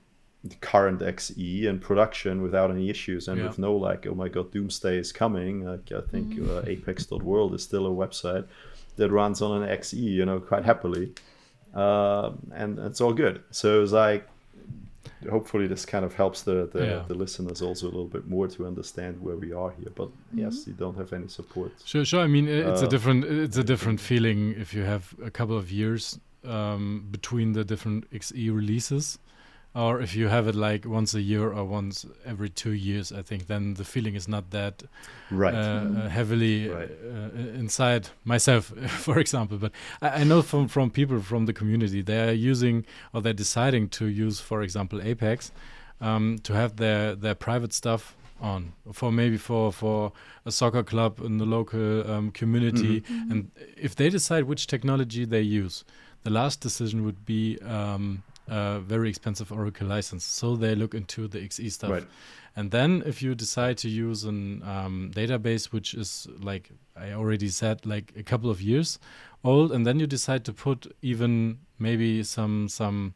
[0.43, 3.47] the current XE in production without any issues and yeah.
[3.47, 5.65] with no like, oh my god, doomsday is coming.
[5.65, 6.49] Like I think mm.
[6.49, 8.45] uh, Apex.world is still a website
[8.95, 11.13] that runs on an XE, you know, quite happily,
[11.73, 13.43] uh, and it's all good.
[13.51, 14.27] So it's like
[15.29, 17.03] hopefully this kind of helps the the, yeah.
[17.07, 19.91] the, listeners also a little bit more to understand where we are here.
[19.95, 20.39] But mm-hmm.
[20.39, 21.71] yes you don't have any support.
[21.85, 22.21] Sure sure.
[22.21, 25.57] I mean it's uh, a different it's a different feeling if you have a couple
[25.57, 29.19] of years um, between the different xe releases
[29.79, 33.21] or if you have it like once a year or once every two years i
[33.21, 34.83] think then the feeling is not that
[35.31, 35.53] right.
[35.53, 36.09] uh, mm.
[36.09, 36.91] heavily right.
[36.91, 38.65] Uh, inside myself
[39.05, 39.71] for example but
[40.01, 43.89] I, I, know from from people from the community they are using or they're deciding
[43.89, 45.51] to use for example apex
[46.01, 50.11] um, to have their their private stuff on for maybe for for
[50.45, 53.31] a soccer club in the local um, community Mhm.
[53.31, 55.83] and if they decide which technology they use
[56.23, 61.27] the last decision would be um, a very expensive oracle license so they look into
[61.27, 62.07] the xe stuff Right.
[62.55, 67.49] and then if you decide to use an um, database which is like i already
[67.49, 68.99] said like a couple of years
[69.43, 73.13] old and then you decide to put even maybe some some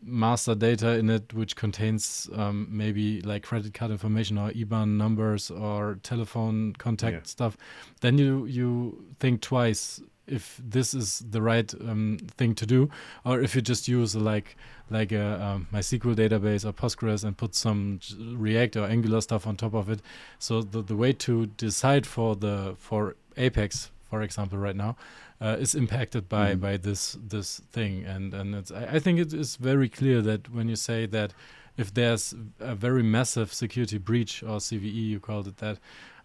[0.00, 5.50] master data in it which contains um, maybe like credit card information or IBAN numbers
[5.50, 7.22] or telephone contact Yeah.
[7.24, 7.56] stuff,
[8.00, 12.90] then you you think twice if this is the right um, thing to do,
[13.24, 14.56] or if you just use like
[14.90, 19.56] like a um, MySQL database or Postgres and put some React or Angular stuff on
[19.56, 20.00] top of it.
[20.38, 24.96] So the the way to decide for the for Apex, for example, right now,
[25.40, 26.60] uh, is impacted by Mhm.
[26.60, 30.48] by this this thing and and it's I, I think it is very clear that
[30.52, 31.32] when you say that
[31.76, 35.78] if there's a very massive security breach or CVE you called it that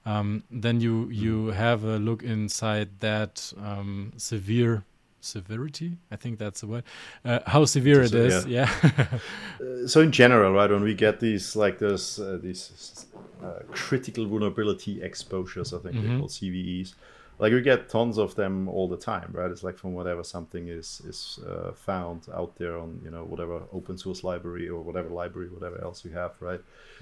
[0.06, 4.84] um, then you you have a look inside that um, severe
[5.22, 6.84] severity I think that's the word
[7.24, 8.70] uh, how severe it So- is yeah,
[9.62, 13.06] Uh, so in general, right, when we get these like those uh, these
[13.42, 16.02] uh, critical vulnerability exposures, I think Mhm.
[16.02, 16.96] they're called CVEs.
[17.40, 19.50] Like we get tons of them all the time, right?
[19.52, 23.62] It's like from whatever something is is uh, found out there on you know whatever
[23.72, 26.62] open source library or whatever library, whatever else you have, right?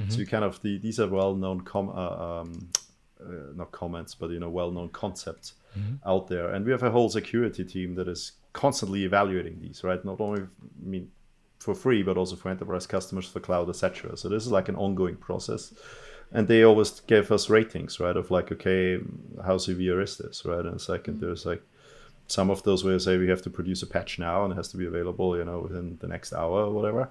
[0.09, 2.49] So you kind of the, these are well known com uh, um,
[3.23, 5.95] Uh, not comments, but you know well known concepts mm-hmm.
[6.09, 10.03] out there, and we have a whole security team that is constantly evaluating these, right?
[10.03, 10.45] Not only I
[10.83, 11.11] mean
[11.59, 14.17] for free, but also for enterprise customers, for cloud, etc.
[14.17, 15.73] So this is like an ongoing process,
[16.31, 18.17] and they always give us ratings, right?
[18.17, 18.99] Of like, okay,
[19.45, 20.65] how severe is this, right?
[20.65, 21.25] And second, mm-hmm.
[21.25, 21.61] there's like
[22.31, 24.55] some of those where you say we have to produce a patch now and it
[24.55, 27.09] has to be available, you know, within the next hour or whatever.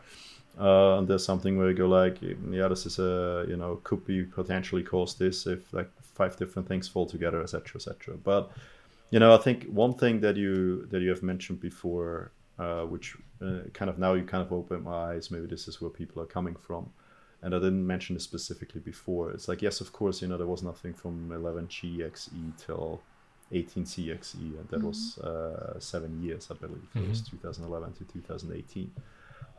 [0.58, 4.04] Uh, and there's something where you go like, yeah, this is a, you know, could
[4.06, 5.90] be potentially cause this if like
[6.20, 8.16] five different things fall together, etc., etc.
[8.30, 8.42] But
[9.12, 12.32] you know, I think one thing that you that you have mentioned before,
[12.64, 13.06] uh, which
[13.46, 15.30] uh, kind of now you kind of opened my eyes.
[15.30, 16.90] Maybe this is where people are coming from,
[17.42, 19.24] and I didn't mention this specifically before.
[19.34, 23.00] It's like yes, of course, you know, there was nothing from 11G XE till
[23.52, 26.88] 18CXE, and that was uh, seven years, I believe.
[26.94, 28.92] It was 2011 to 2018.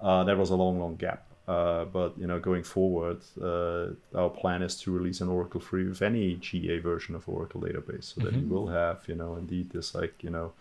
[0.02, 1.22] Uh, that was a long, long gap.
[1.52, 3.88] Uh, but you know, going forward, uh,
[4.18, 8.06] our plan is to release an Oracle free with any GA version of Oracle database,
[8.14, 10.54] so that you will have, you know, indeed this like you know,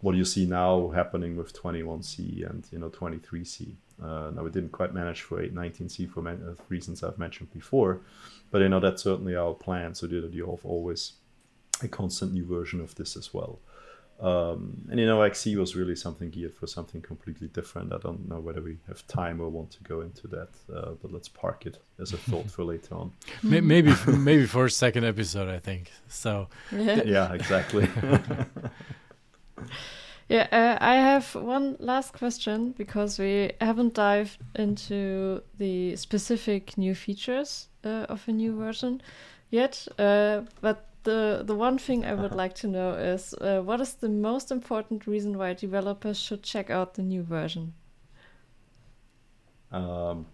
[0.00, 3.74] what you see now happening with 21C and you know 23C.
[4.00, 8.00] Uh, now we didn't quite manage for 819C for man- uh, reasons I've mentioned before,
[8.52, 11.14] but you know that's certainly our plan, so that you have always
[11.82, 13.58] a constant new version of this as well.
[14.20, 17.92] Um, and you know, XE was really something geared for something completely different.
[17.92, 21.12] I don't know whether we have time or want to go into that, uh, but
[21.12, 23.12] let's park it as a thought for later on.
[23.42, 27.02] May- maybe maybe for a second episode I think so Yeah.
[27.06, 27.88] Yeah, exactly.
[30.28, 36.94] Yeah, uh, I have one last question because we haven't dived into the specific new
[36.94, 39.00] features uh, of a new version
[39.50, 39.88] yet.
[39.98, 43.94] Uh, but the the one thing I would like to know is uh, what is
[43.94, 47.74] the most important reason why developers should check out the new version?
[49.72, 50.26] Um,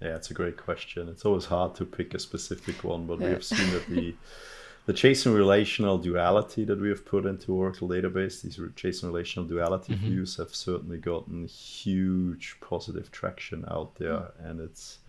[0.00, 1.08] yeah, it's a great question.
[1.08, 4.14] It's always hard to pick a specific one, but we have seen that the
[4.86, 9.46] the JSON relational duality that we have put into Oracle database, these re- JSON relational
[9.46, 14.99] duality views have certainly gotten huge positive traction out there, and it's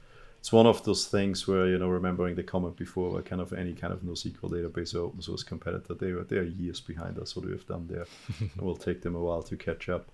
[0.42, 3.54] it's one of those things where you know, remembering the comment before, where kind of
[3.54, 7.20] any kind of NoSQL database or open source competitor, they are they are years behind
[7.20, 7.36] us.
[7.36, 8.08] What we have done there,
[8.42, 10.10] it will take them a while to catch up,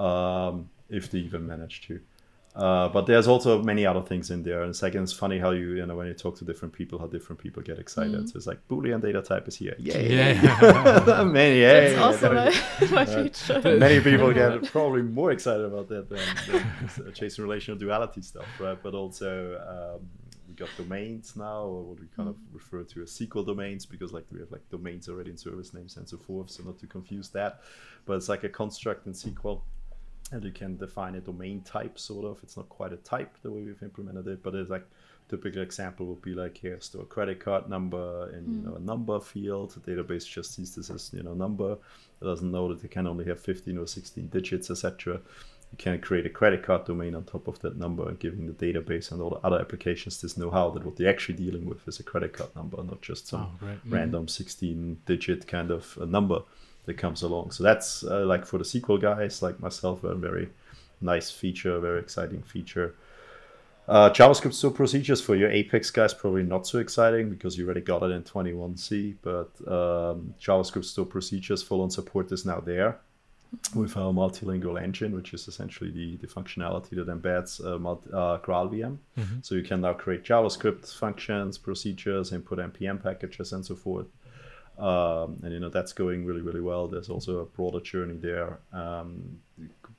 [0.00, 2.00] um, if they even manage to.
[2.56, 4.62] Uh, but there's also many other things in there.
[4.62, 7.06] And second, it's funny how you, you know, when you talk to different people, how
[7.06, 8.30] different people get excited.
[8.30, 9.76] So it's like Boolean data type is here.
[9.78, 10.16] Yay.
[10.16, 11.24] Yeah.
[11.24, 11.94] many, yay.
[11.94, 13.54] That's also There my, go.
[13.54, 13.78] my Uh.
[13.78, 16.66] Many people get probably more excited about that than, than
[17.18, 18.78] this, uh, relational duality stuff, right?
[18.82, 20.08] But also, um,
[20.48, 24.14] we got domains now, or what we kind of refer to as SQL domains, because
[24.14, 26.50] like we have like domains already in service names and so forth.
[26.50, 27.60] So not to confuse that,
[28.06, 29.60] but it's like a construct in SQL
[30.32, 32.40] and you can define a domain type sort of.
[32.42, 34.86] It's not quite a type the way we've implemented it but it's like
[35.28, 38.80] typical example would be like here store a credit card number in you know a
[38.80, 38.84] mm.
[38.84, 39.70] number field.
[39.72, 41.72] The database just sees this as you know number.
[41.72, 45.20] It doesn't know that it can only have 15 or 16 digits etc
[45.72, 48.52] you can create a credit card domain on top of that number and giving the
[48.52, 51.98] database and all the other applications this know-how that what they're actually dealing with is
[51.98, 53.78] a credit card number not just some Oh, great.
[53.78, 53.94] Mm-hmm.
[53.94, 56.40] random 16 digit kind of a number
[56.86, 57.50] that comes along.
[57.50, 60.48] So that's uh, like for the SQL guys like myself, a very
[61.00, 62.94] nice feature, very exciting feature.
[63.88, 67.80] Uh, JavaScript store procedures for your Apex guys probably not so exciting because you already
[67.80, 69.16] got it in 21c.
[69.22, 72.98] But um, JavaScript store procedures full on support is now there
[73.76, 78.38] with our multilingual engine, which is essentially the, the functionality that embeds uh, multi, uh,
[78.38, 78.98] GraalVM.
[79.18, 79.38] Mm-hmm.
[79.42, 84.06] So you can now create JavaScript functions, procedures, input npm packages, and so forth.
[84.78, 86.86] Um, and you know that's going really really well.
[86.86, 88.58] There's also a broader journey there.
[88.72, 89.38] Um,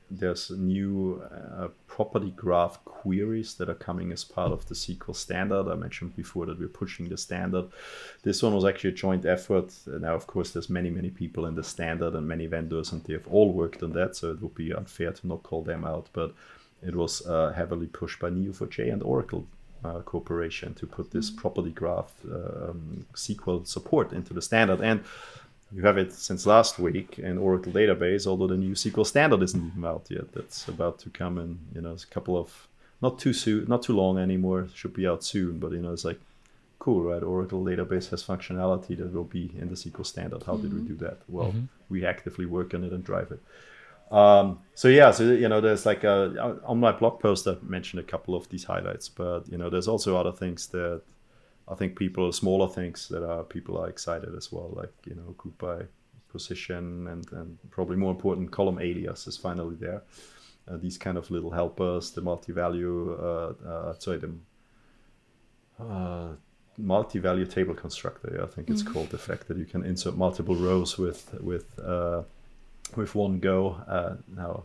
[0.09, 5.67] there's new uh, property graph queries that are coming as part of the SQL standard.
[5.67, 7.65] I mentioned before that we're pushing the standard.
[8.23, 9.73] This one was actually a joint effort.
[9.85, 13.13] Now, of course, there's many, many people in the standard and many vendors, and they
[13.13, 14.15] have all worked on that.
[14.15, 16.07] So it would be unfair to not call them out.
[16.13, 16.33] But
[16.81, 19.45] it was uh, heavily pushed by Neo4j and Oracle
[19.83, 21.41] uh, Corporation to put this mm-hmm.
[21.41, 24.81] property graph um, SQL support into the standard.
[24.81, 25.03] And
[25.71, 29.67] you have it since last week in Oracle database, although the new SQL standard isn't
[29.67, 30.31] even out yet.
[30.33, 32.67] That's about to come in, you know, it's a couple of
[33.01, 34.67] not too soon, not too long anymore.
[34.73, 36.19] Should be out soon, but you know, it's like
[36.79, 37.21] cool, right?
[37.21, 40.43] Oracle database has functionality that will be in the SQL standard.
[40.43, 40.61] How mm-hmm.
[40.61, 40.95] did we mm-hmm.
[40.95, 41.17] do that?
[41.27, 41.65] Well, mm-hmm.
[41.89, 43.41] we actively work on it and drive it.
[44.11, 47.99] Um, so yeah, so you know, there's like a, on my blog post I mentioned
[47.99, 51.01] a couple of these highlights, but you know, there's also other things that
[51.67, 55.33] I think people smaller things that are people are excited as well, like you know
[55.37, 55.83] group by
[56.29, 60.03] position and and probably more important column alias is finally there.
[60.67, 64.33] Uh, these kind of little helpers, the multi-value, uh, uh, sorry, the
[65.79, 66.33] uh,
[66.77, 68.33] multi-value table constructor.
[68.35, 68.93] Yeah, I think it's mm-hmm.
[68.93, 72.23] called the fact that you can insert multiple rows with with uh,
[72.95, 73.81] with one go.
[73.87, 74.63] Uh, now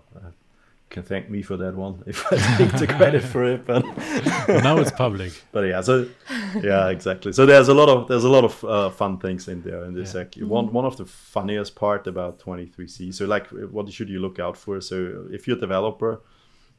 [0.93, 3.67] can thank me for that one if I take the credit for it.
[3.67, 3.83] But
[4.49, 5.33] now it's public.
[5.53, 6.07] But yeah, so
[6.63, 7.33] yeah, exactly.
[7.33, 9.95] So there's a lot of there's a lot of uh, fun things in there in
[9.95, 10.15] this.
[10.15, 10.21] Yeah.
[10.21, 10.35] Like.
[10.37, 13.15] One one of the funniest part about 23c.
[13.15, 14.81] So like, what should you look out for?
[14.81, 16.21] So if you're a developer,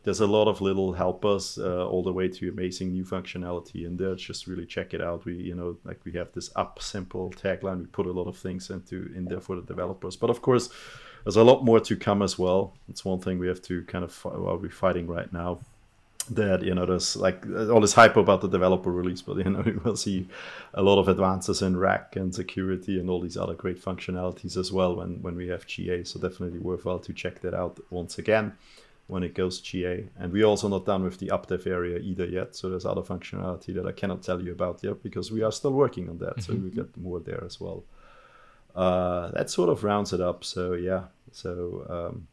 [0.04, 3.98] there's a lot of little helpers uh, all the way to amazing new functionality in
[3.98, 4.16] there.
[4.16, 5.26] Just really check it out.
[5.26, 7.80] We you know like we have this app simple tagline.
[7.80, 10.16] We put a lot of things into in there for the developers.
[10.16, 10.70] But of course
[11.24, 12.74] there's a lot more to come as well.
[12.90, 15.60] It's one thing we have to kind of well, we're fighting right now.
[16.30, 19.60] That you know, there's like all this hype about the developer release, but you know,
[19.60, 20.28] we will see
[20.74, 24.72] a lot of advances in RAC and security and all these other great functionalities as
[24.72, 26.04] well when when we have GA.
[26.04, 28.54] So definitely worthwhile to check that out once again
[29.08, 30.06] when it goes GA.
[30.18, 32.56] And we're also not done with the AppDev area either yet.
[32.56, 35.74] So there's other functionality that I cannot tell you about yet because we are still
[35.74, 36.38] working on that.
[36.38, 36.54] Mm-hmm.
[36.54, 37.84] So we get more there as well
[38.76, 40.44] uh, that sort of rounds it up.
[40.44, 42.28] So yeah, so um,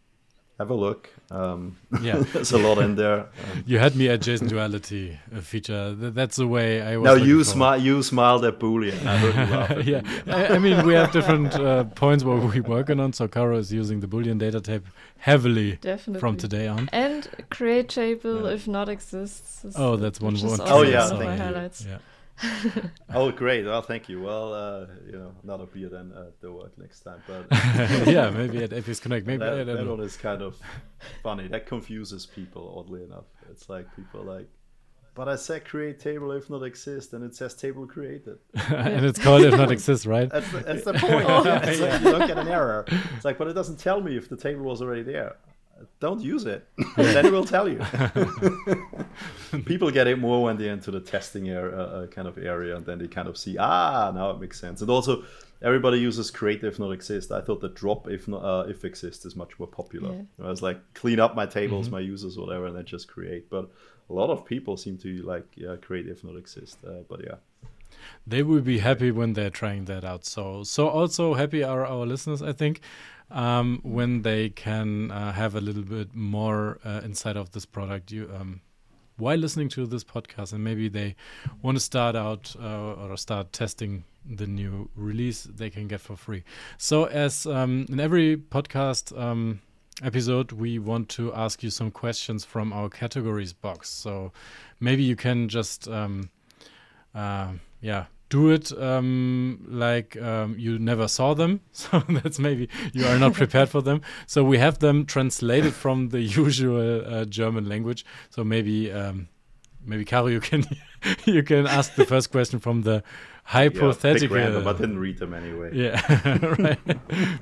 [0.61, 1.09] have a look.
[1.31, 3.21] Um, yeah, there's a lot in there.
[3.21, 5.95] Um, you had me at JSON duality feature.
[5.95, 7.07] That's the way I was.
[7.07, 7.81] Now you smile.
[7.81, 9.05] You smiled at Boolean.
[9.07, 13.01] I heard you yeah, I, I, mean we have different uh, points where we're working
[13.01, 13.15] on.
[13.15, 14.87] So Caro is using the Boolean data type
[15.17, 16.21] heavily Definitely.
[16.21, 16.91] from today on.
[16.93, 18.55] And create table yeah.
[18.55, 19.65] if not exists.
[19.77, 20.61] Oh, that's one one.
[20.65, 21.45] Oh yeah, thank you.
[21.45, 21.87] Highlights.
[21.89, 21.99] Yeah.
[23.15, 23.65] oh, great!
[23.65, 24.23] Well, thank you.
[24.23, 27.47] Well, uh, you know, not a beer then uh, the work next time, but
[28.07, 29.27] yeah, maybe at Apex Connect.
[29.27, 30.57] Maybe that, that one is kind of
[31.23, 31.49] funny.
[31.49, 33.25] That confuses people, oddly enough.
[33.51, 34.49] It's like people like,
[35.15, 39.19] but I said create table if not exist, and it says table created, and it's
[39.19, 40.31] called if not exist, right?
[40.31, 41.27] That's the, that's the point.
[41.29, 41.87] oh, yeah, it's yeah.
[41.87, 42.85] like you don't get an error.
[43.17, 45.37] It's like, but it doesn't tell me if the table was already there
[45.99, 46.67] don't use it.
[46.97, 47.81] then it will tell you.
[49.65, 52.77] People get it more when they're into the testing area, uh, uh, kind of area,
[52.77, 54.81] and then they kind of see, ah, now it makes sense.
[54.81, 55.25] And also,
[55.63, 57.33] everybody uses create if not exist.
[57.33, 60.15] I thought the drop if not uh, if exist is much more popular.
[60.15, 60.47] Yeah.
[60.47, 61.97] I was like, clean up my tables, mm-hmm.
[61.97, 63.51] my users, whatever, and then just create.
[63.51, 63.71] But
[64.09, 66.79] a lot of people seem to like yeah, create if not exist.
[66.87, 67.37] Uh, but yeah
[68.27, 70.25] they will be happy when they're trying that out.
[70.25, 72.81] So, so also happy are our listeners, I think
[73.31, 78.11] um, when they can uh, have a little bit more uh, insight of this product.
[78.11, 78.61] You um,
[79.17, 81.15] while listening to this podcast, and maybe they
[81.63, 86.17] want to start out uh, or start testing the new release, they can get for
[86.17, 86.43] free.
[86.79, 89.61] So, as um, in every podcast um,
[90.03, 93.91] episode, we want to ask you some questions from our categories box.
[93.91, 94.33] So,
[94.81, 96.31] maybe you can just, um,
[97.15, 101.61] uh, yeah do it um, like um, you never saw them.
[101.73, 104.01] So that's maybe you are not prepared for them.
[104.27, 108.05] So we have them translated from the usual uh, German language.
[108.31, 109.29] So maybe um,
[109.85, 110.65] maybe Caro, you can
[111.25, 113.03] you can ask the first question from the
[113.45, 114.37] hypothetical.
[114.37, 115.71] Yeah, random, I didn't read them anyway.
[115.73, 116.01] Yeah,
[116.59, 116.79] right.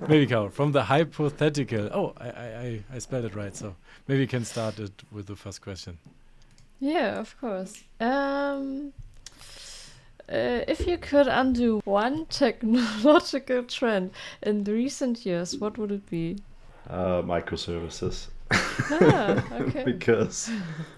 [0.08, 1.90] maybe Caro from the hypothetical.
[1.92, 3.54] Oh, I, I I spelled it right.
[3.54, 3.76] So
[4.06, 5.98] maybe you can start it with the first question.
[6.80, 7.82] Yeah, of course.
[8.00, 8.92] Um,
[10.30, 14.10] uh, if you could undo one technological trend
[14.42, 16.38] in recent years, what would it be?
[16.88, 18.28] Uh, microservices.
[18.50, 19.84] ah, okay.
[19.84, 20.50] because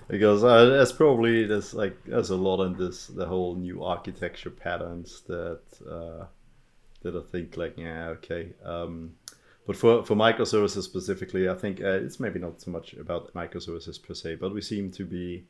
[0.09, 4.51] because uh, there's probably there's like there's a lot in this the whole new architecture
[4.51, 5.61] patterns that
[5.91, 6.27] uh,
[7.03, 9.15] that I think like yeah okay um,
[9.67, 14.01] but for for microservices specifically I think uh, it's maybe not so much about microservices
[14.01, 15.45] per se but we seem to be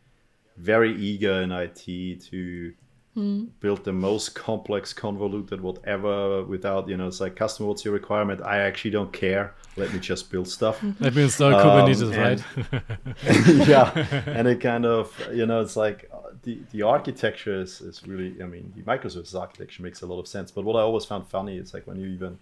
[0.56, 1.84] very eager in IT
[2.30, 2.72] to
[3.20, 3.44] Hmm.
[3.60, 8.40] build the most complex, convoluted, whatever, without you know, it's like customer, what's your requirement?
[8.42, 9.52] I actually don't care.
[9.76, 10.82] Let me just build stuff.
[11.00, 12.40] Let me install Um, Kubernetes, and- right?
[13.68, 13.86] yeah,
[14.38, 18.30] and it kind of you know, it's like uh, the the architecture is, is really.
[18.42, 20.50] I mean, the microservices architecture makes a lot of sense.
[20.50, 22.38] But what I always found funny is like when you even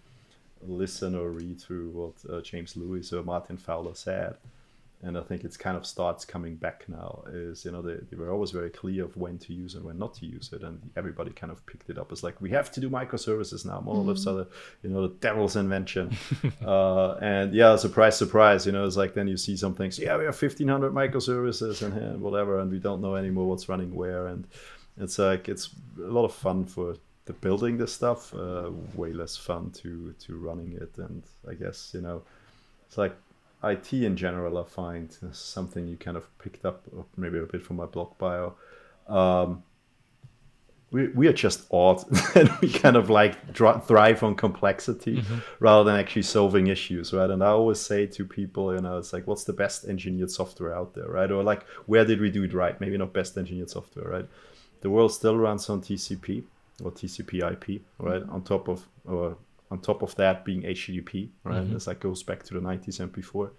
[0.67, 4.35] listen or read through what uh, James Lewis or Martin Fowler said.
[5.01, 7.23] And I think it's kind of starts coming back now.
[7.33, 9.97] Is you know they, they were always very clear of when to use and when
[9.97, 12.73] not to use it, and everybody kind of picked it up as like we have
[12.73, 13.81] to do microservices now.
[13.81, 14.49] Monoliths are the
[14.83, 16.17] you know the devil's invention.
[16.67, 18.67] uh, and yeah, surprise, surprise.
[18.67, 20.01] You know, it's like then you see some things.
[20.01, 23.69] Yeah, we have fifteen hundred microservices and, and whatever, and we don't know anymore what's
[23.69, 24.27] running where.
[24.27, 24.49] And
[24.97, 26.97] it's like it's a lot of fun for
[27.27, 28.35] the building this stuff.
[28.35, 30.99] Uh, way less fun to to running it.
[30.99, 32.23] And I guess you know,
[32.89, 33.15] it's like
[33.65, 34.59] IT in general.
[34.59, 38.17] I find something you kind of picked up uh, maybe a bit from my blog
[38.19, 38.55] bio.
[39.09, 39.63] Um,
[40.91, 42.03] we, we are just odd
[42.35, 45.23] and we kind of like dr- thrive on complexity
[45.61, 47.29] rather than actually solving issues right?
[47.29, 50.75] And i always say to people you know it's like what's the best engineered software
[50.75, 51.09] out there?
[51.09, 51.31] Right?
[51.31, 52.81] Or like where did we do it right?
[52.81, 54.29] Maybe not best engineered software right?
[54.81, 56.45] The world still runs on tcp
[56.83, 58.23] or tcp ip right?
[58.31, 59.37] On top of or
[59.71, 61.63] on top of that being http right?
[61.63, 61.73] Mhm.
[61.75, 63.53] this like goes back to the 90s and before.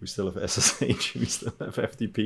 [0.00, 2.18] We still have ssh we still have ftp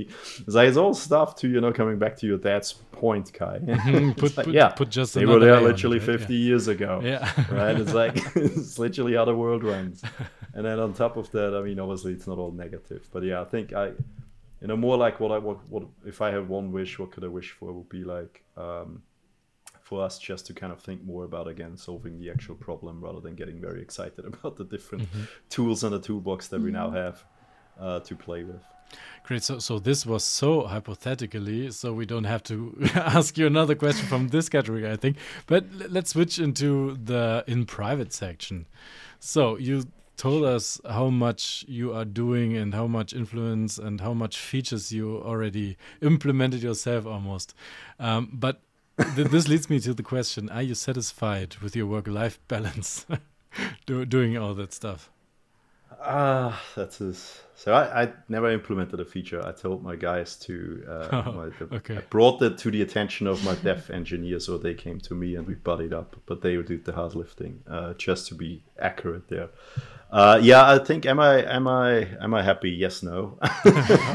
[0.46, 3.58] it's like it's all stuff to you know coming back to your dad's point kai.
[3.60, 6.06] Mhm, put, like, put, yeah put just they were there it, literally right?
[6.18, 7.32] 50 years ago Yeah.
[7.50, 7.76] right?
[7.80, 10.02] It's like it's literally how the world runs
[10.54, 13.40] and then on top of that i mean obviously it's not all negative but yeah
[13.40, 13.86] i think i
[14.60, 17.22] you know more like what i what, what if i had one wish what could
[17.22, 19.00] i wish for would be like um
[19.90, 23.20] for us just to kind of think more about again solving the actual problem rather
[23.26, 25.24] than getting very excited about the different Mm-hmm.
[25.56, 27.16] tools in the toolbox that we now have
[27.84, 28.62] uh, to play with
[29.26, 29.42] Great.
[29.48, 32.56] So, so this was so hypothetically, so we don't have to
[33.18, 35.16] ask you another question from this category, I think.
[35.46, 38.66] But l- let's switch into the in private section.
[39.20, 39.84] So you
[40.16, 44.90] told us how much you are doing and how much influence and how much features
[44.92, 47.54] you already implemented yourself almost.
[47.98, 48.69] Um, but th
[49.14, 53.06] this leads me to the question: Are you satisfied with your work-life balance,
[53.86, 55.10] do, doing all that stuff?
[56.02, 57.42] Ah, that's.
[57.54, 59.44] So I, I never implemented a feature.
[59.46, 60.84] I told my guys to.
[60.88, 61.96] Uh, Oh, my, the, okay.
[61.98, 65.36] I brought it to the attention of my dev engineers, so they came to me
[65.36, 66.16] and we buddied up.
[66.26, 69.50] But they did the hard lifting, uh, just to be accurate there.
[70.10, 71.04] Uh, yeah, I think.
[71.06, 71.44] Am I?
[71.44, 72.08] Am I?
[72.20, 72.70] Am I happy?
[72.70, 73.02] Yes.
[73.02, 73.38] No.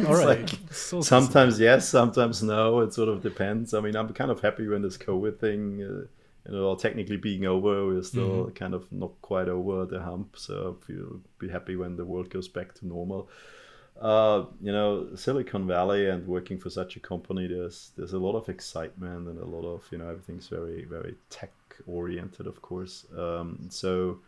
[0.07, 0.39] All right.
[0.41, 2.79] like so sometimes yes, sometimes no.
[2.79, 3.73] It sort of depends.
[3.73, 6.05] I mean, I'm kind of happy when this COVID thing, uh,
[6.48, 10.38] you know, technically being over, we're still kind of not quite over the hump.
[10.38, 13.30] So feel be happy when the world goes back to normal.
[14.00, 18.36] Uh, you know, Silicon Valley and working for such a company, there's there's a lot
[18.36, 21.54] of excitement and a lot of you know everything's very very tech
[21.88, 23.06] oriented, of course.
[23.18, 24.20] Um, so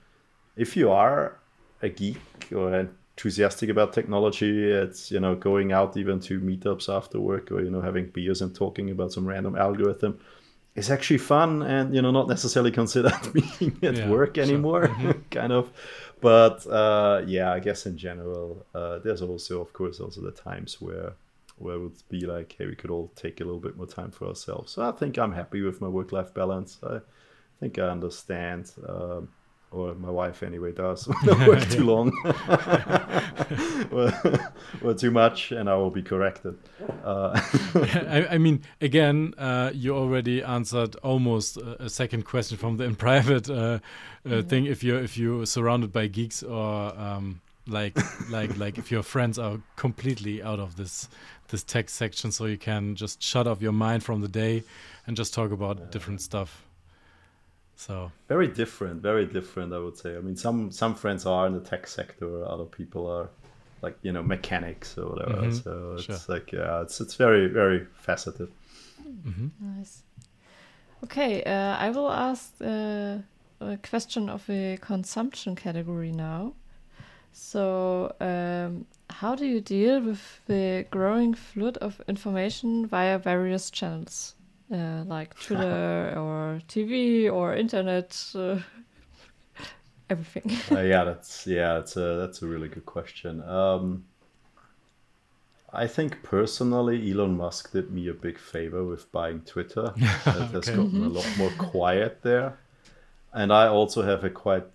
[0.55, 1.37] if you are
[1.81, 2.17] a geek
[2.55, 7.61] or enthusiastic about technology, it's you know going out even to meetups after work or
[7.61, 10.19] you know having beers and talking about some random algorithm
[10.77, 14.89] is actually fun and you know not necessarily considered being at Yeah, work anymore,
[15.31, 15.71] kind of.
[16.21, 20.79] But uh, yeah, I guess in general, uh, there's also of course also the times
[20.81, 21.13] where
[21.57, 24.11] where it would be like, hey, we could all take a little bit more time
[24.11, 24.71] for ourselves.
[24.73, 26.77] So I think I'm happy with my work-life balance.
[26.83, 26.99] I
[27.59, 28.71] think I understand.
[28.87, 29.29] Um,
[29.71, 32.11] or my wife anyway does when I work too long
[33.91, 34.13] or,
[34.81, 36.57] or too much, and I will be corrected.
[37.03, 37.39] Uh,
[37.75, 42.85] I, I mean, again, uh, you already answered almost a, a second question from the
[42.85, 43.79] in private uh,
[44.29, 44.65] uh, thing.
[44.65, 47.97] If you're if you're surrounded by geeks or um, like
[48.29, 51.09] like like if your friends are completely out of this
[51.49, 54.63] this tech section, so you can just shut off your mind from the day
[55.05, 56.66] and just talk about different stuff.
[57.77, 59.71] So very different, very different.
[59.71, 60.17] I would say.
[60.17, 63.29] I mean, some some friends are in the tech sector, other people are
[63.83, 65.41] like you know mechanics or whatever.
[65.43, 66.35] Mhm, So it's sure.
[66.35, 68.49] like yeah, it's it's very very faceted.
[69.61, 70.03] Nice.
[71.03, 73.19] Okay, uh, I will ask uh,
[73.61, 76.53] a question of a consumption category now.
[77.31, 84.33] So, um, how do you deal with the growing flood of information via various channels,
[84.71, 88.59] uh, like Twitter or TV or internet, uh,
[90.09, 90.51] everything?
[90.75, 93.41] uh, yeah, that's yeah, that's a that's a really good question.
[93.43, 94.05] Um,
[95.73, 99.93] I think personally, Elon Musk did me a big favor with buying Twitter.
[99.97, 102.57] It has gotten a lot more quiet there.
[103.33, 104.65] And I also have a quite,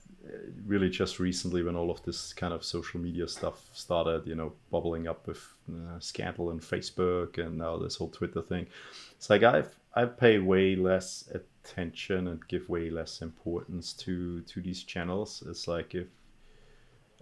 [0.66, 4.52] really just recently when all of this kind of social media stuff started, you know,
[4.70, 8.66] bubbling up with uh, scandal and Facebook and now this whole Twitter thing.
[9.12, 14.60] It's like I've I pay way less attention and give way less importance to to
[14.60, 15.42] these channels.
[15.46, 16.08] It's like if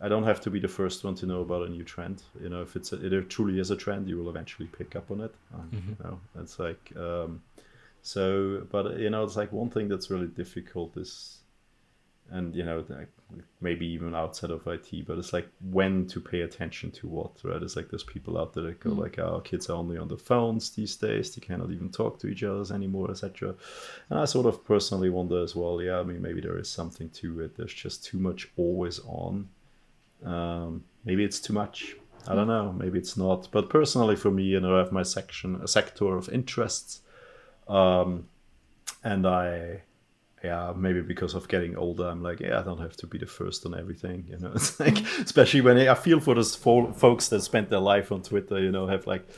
[0.03, 2.23] I don't have to be the first one to know about a new trend.
[2.41, 4.97] You know, if it's a, if it truly is a trend, you will eventually pick
[4.97, 5.35] up on it.
[5.55, 5.91] Um, mm-hmm.
[5.91, 7.43] You know, it's like um,
[8.03, 8.67] so.
[8.71, 11.40] But you know, it's like one thing that's really difficult is,
[12.31, 12.85] and you know,
[13.61, 17.33] maybe even outside of IT, but it's like when to pay attention to what.
[17.43, 17.63] Right?
[17.63, 19.01] It's like there's people out there that go mm-hmm.
[19.01, 21.35] like, our kids are only on the phones these days.
[21.35, 23.55] They cannot even talk to each other anymore, etc."
[24.09, 25.83] And I sort of personally wonder as well.
[25.83, 27.57] Yeah, I mean, maybe there is something to it.
[27.57, 29.49] There's just too much always on
[30.25, 31.97] um, maybe it's too much.
[32.27, 32.73] I don't know.
[32.73, 33.49] Maybe it's not.
[33.51, 37.01] But personally, for me, you know, I have my section, a sector of interests,
[37.69, 38.29] um,
[39.03, 39.83] and I,
[40.43, 43.27] yeah, maybe because of getting older, I'm like, yeah, I don't have to be the
[43.27, 44.25] first on everything.
[44.29, 47.81] You know, it's like, especially when I feel for those fo- folks that spent their
[47.81, 48.61] life on Twitter.
[48.61, 49.29] You know, have like.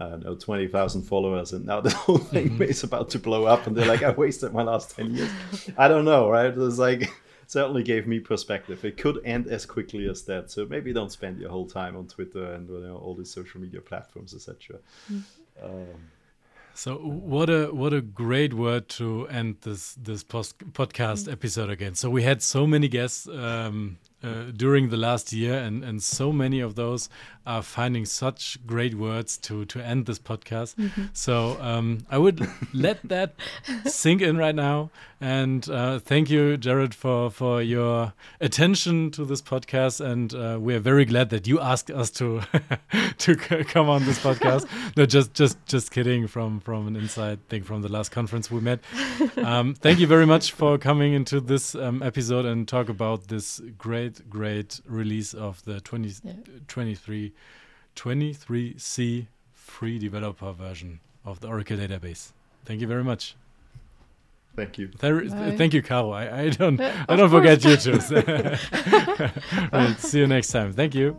[0.00, 2.62] I don't know, 20,000 followers, and now the whole thing mm-hmm.
[2.62, 5.30] is about to blow up, and they're like, I wasted my last 10 years.
[5.76, 6.56] I don't know, right?
[6.56, 7.10] It's like,
[7.48, 8.84] certainly gave me perspective.
[8.84, 10.52] It could end as quickly as that.
[10.52, 13.60] So maybe don't spend your whole time on Twitter and you know, all these social
[13.60, 14.78] media platforms, etc.
[15.10, 15.22] Mm.
[15.64, 15.86] Um,
[16.78, 21.32] so what a what a great word to end this this post podcast mm.
[21.32, 21.96] episode again.
[21.96, 26.32] So we had so many guests um, uh, during the last year, and, and so
[26.32, 27.08] many of those
[27.46, 30.76] are finding such great words to to end this podcast.
[30.78, 31.08] Mm -hmm.
[31.12, 33.30] So um, I would let that
[33.84, 34.90] sink in right now,
[35.20, 40.00] and uh, thank you, Gerald, for for your attention to this podcast.
[40.00, 42.40] And uh, we are very glad that you asked us to
[43.24, 43.34] to
[43.72, 44.66] come on this podcast.
[44.96, 46.28] no, just just just kidding.
[46.28, 48.80] From from an inside thing from the last conference we met.
[49.36, 53.60] Um, thank you very much for coming into this um, episode and talk about this
[53.78, 56.32] great great, great release of the 20, yeah.
[56.66, 57.32] 23,
[57.96, 62.32] 23C free developer version of the Oracle database.
[62.64, 63.36] Thank you very much.
[64.56, 64.88] Thank you.
[64.88, 66.10] Th thank you, Caro.
[66.10, 67.92] I, I don't, I don't forget you too.
[69.72, 70.72] right, see you next time.
[70.72, 71.16] Thank you.